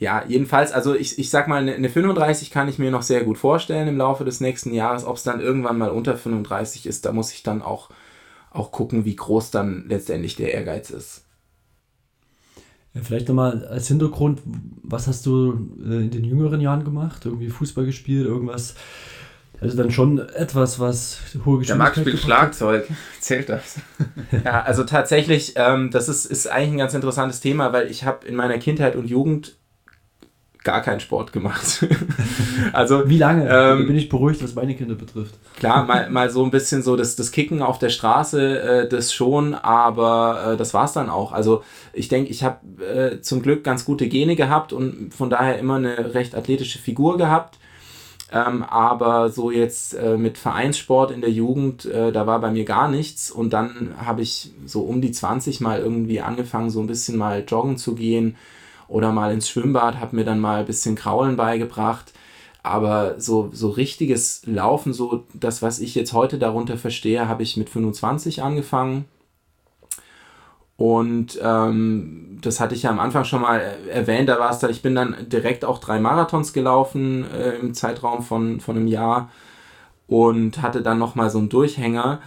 [0.00, 3.22] ja, jedenfalls, also ich, ich sag mal, eine, eine 35 kann ich mir noch sehr
[3.22, 5.04] gut vorstellen im Laufe des nächsten Jahres.
[5.04, 7.90] Ob es dann irgendwann mal unter 35 ist, da muss ich dann auch,
[8.50, 11.26] auch gucken, wie groß dann letztendlich der Ehrgeiz ist.
[12.94, 14.40] Ja, vielleicht nochmal als Hintergrund,
[14.82, 17.26] was hast du äh, in den jüngeren Jahren gemacht?
[17.26, 18.76] Irgendwie Fußball gespielt, irgendwas?
[19.60, 22.88] Also dann schon etwas, was hohe Geschwindigkeit Der Max spielt Schlagzeug.
[23.20, 23.76] Zählt das?
[24.46, 28.26] ja, also tatsächlich, ähm, das ist, ist eigentlich ein ganz interessantes Thema, weil ich habe
[28.26, 29.59] in meiner Kindheit und Jugend
[30.62, 31.86] gar keinen Sport gemacht.
[32.72, 33.48] also wie lange?
[33.48, 35.34] Ähm, bin ich beruhigt, was meine Kinder betrifft.
[35.58, 39.12] Klar, mal, mal so ein bisschen so das, das Kicken auf der Straße, äh, das
[39.12, 41.32] schon, aber äh, das war's dann auch.
[41.32, 45.58] Also ich denke, ich habe äh, zum Glück ganz gute Gene gehabt und von daher
[45.58, 47.58] immer eine recht athletische Figur gehabt.
[48.32, 52.64] Ähm, aber so jetzt äh, mit Vereinssport in der Jugend, äh, da war bei mir
[52.64, 53.30] gar nichts.
[53.30, 57.42] Und dann habe ich so um die 20 mal irgendwie angefangen, so ein bisschen mal
[57.48, 58.36] joggen zu gehen
[58.90, 62.12] oder mal ins Schwimmbad, habe mir dann mal ein bisschen Kraulen beigebracht.
[62.62, 67.56] Aber so, so richtiges Laufen, so das, was ich jetzt heute darunter verstehe, habe ich
[67.56, 69.06] mit 25 angefangen.
[70.76, 73.60] Und ähm, das hatte ich ja am Anfang schon mal
[73.90, 77.74] erwähnt, da war es dann, ich bin dann direkt auch drei Marathons gelaufen äh, im
[77.74, 79.30] Zeitraum von, von einem Jahr
[80.06, 82.20] und hatte dann nochmal so einen Durchhänger.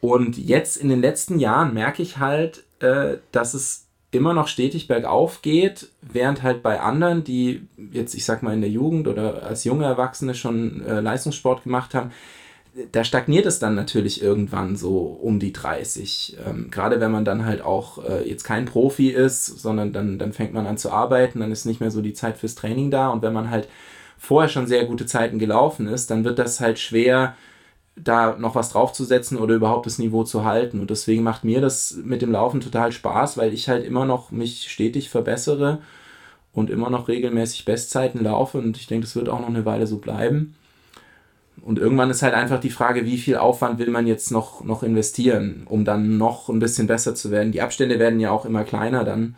[0.00, 3.85] Und jetzt in den letzten Jahren merke ich halt, äh, dass es
[4.16, 7.62] immer noch stetig bergauf geht, während halt bei anderen, die
[7.92, 11.94] jetzt, ich sag mal, in der Jugend oder als junge Erwachsene schon äh, Leistungssport gemacht
[11.94, 12.10] haben,
[12.92, 16.36] da stagniert es dann natürlich irgendwann so um die 30.
[16.46, 20.32] Ähm, Gerade wenn man dann halt auch äh, jetzt kein Profi ist, sondern dann, dann
[20.32, 23.08] fängt man an zu arbeiten, dann ist nicht mehr so die Zeit fürs Training da.
[23.08, 23.68] Und wenn man halt
[24.18, 27.34] vorher schon sehr gute Zeiten gelaufen ist, dann wird das halt schwer,
[27.96, 30.80] da noch was draufzusetzen oder überhaupt das Niveau zu halten.
[30.80, 34.30] Und deswegen macht mir das mit dem Laufen total Spaß, weil ich halt immer noch
[34.30, 35.78] mich stetig verbessere
[36.52, 38.58] und immer noch regelmäßig Bestzeiten laufe.
[38.58, 40.54] Und ich denke, das wird auch noch eine Weile so bleiben.
[41.62, 44.82] Und irgendwann ist halt einfach die Frage, wie viel Aufwand will man jetzt noch, noch
[44.82, 47.50] investieren, um dann noch ein bisschen besser zu werden.
[47.50, 49.36] Die Abstände werden ja auch immer kleiner, dann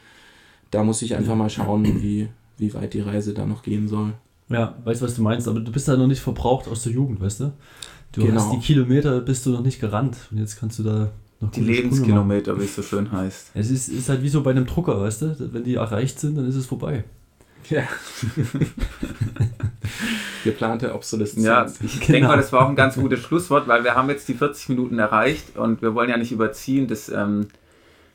[0.70, 2.28] da muss ich einfach mal schauen, wie,
[2.58, 4.12] wie weit die Reise da noch gehen soll.
[4.48, 6.92] Ja, weißt du, was du meinst, aber du bist ja noch nicht verbraucht aus der
[6.92, 7.52] Jugend, weißt du?
[8.12, 8.40] Du genau.
[8.40, 11.60] hast die Kilometer, bist du noch nicht gerannt und jetzt kannst du da noch Die
[11.60, 13.52] Lebenskilometer, wie es so schön heißt.
[13.54, 15.52] Es ist, ist halt wie so bei einem Drucker, weißt du?
[15.52, 17.04] Wenn die erreicht sind, dann ist es vorbei.
[17.70, 17.82] Ja.
[20.44, 21.44] Geplante Obsoleszenz.
[21.44, 22.06] Ja, ich genau.
[22.12, 24.70] denke mal, das war auch ein ganz gutes Schlusswort, weil wir haben jetzt die 40
[24.70, 26.88] Minuten erreicht und wir wollen ja nicht überziehen.
[26.88, 27.48] Das ähm,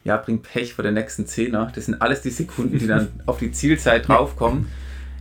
[0.03, 1.71] ja, bringt Pech für den nächsten Zehner.
[1.73, 4.67] Das sind alles die Sekunden, die dann auf die Zielzeit draufkommen.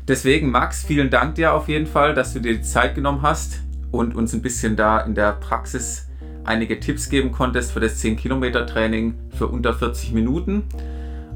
[0.09, 3.61] Deswegen, Max, vielen Dank dir auf jeden Fall, dass du dir die Zeit genommen hast
[3.93, 6.09] und uns ein bisschen da in der Praxis
[6.45, 10.65] einige Tipps geben konntest für das 10-Kilometer-Training für unter 40 Minuten.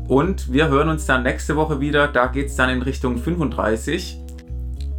[0.08, 2.08] Und wir hören uns dann nächste Woche wieder.
[2.08, 4.18] Da geht es dann in Richtung 35.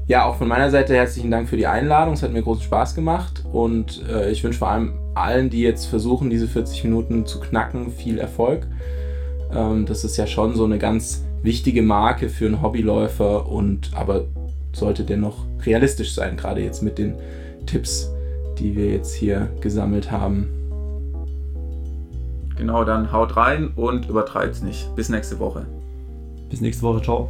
[0.07, 2.13] Ja, auch von meiner Seite herzlichen Dank für die Einladung.
[2.13, 5.87] Es hat mir großen Spaß gemacht und äh, ich wünsche vor allem allen, die jetzt
[5.87, 8.67] versuchen, diese 40 Minuten zu knacken, viel Erfolg.
[9.53, 14.25] Ähm, das ist ja schon so eine ganz wichtige Marke für einen Hobbyläufer und aber
[14.71, 17.15] sollte dennoch realistisch sein, gerade jetzt mit den
[17.67, 18.09] Tipps,
[18.57, 20.49] die wir jetzt hier gesammelt haben.
[22.57, 24.95] Genau, dann haut rein und übertreibt's nicht.
[24.95, 25.67] Bis nächste Woche.
[26.49, 27.29] Bis nächste Woche, ciao.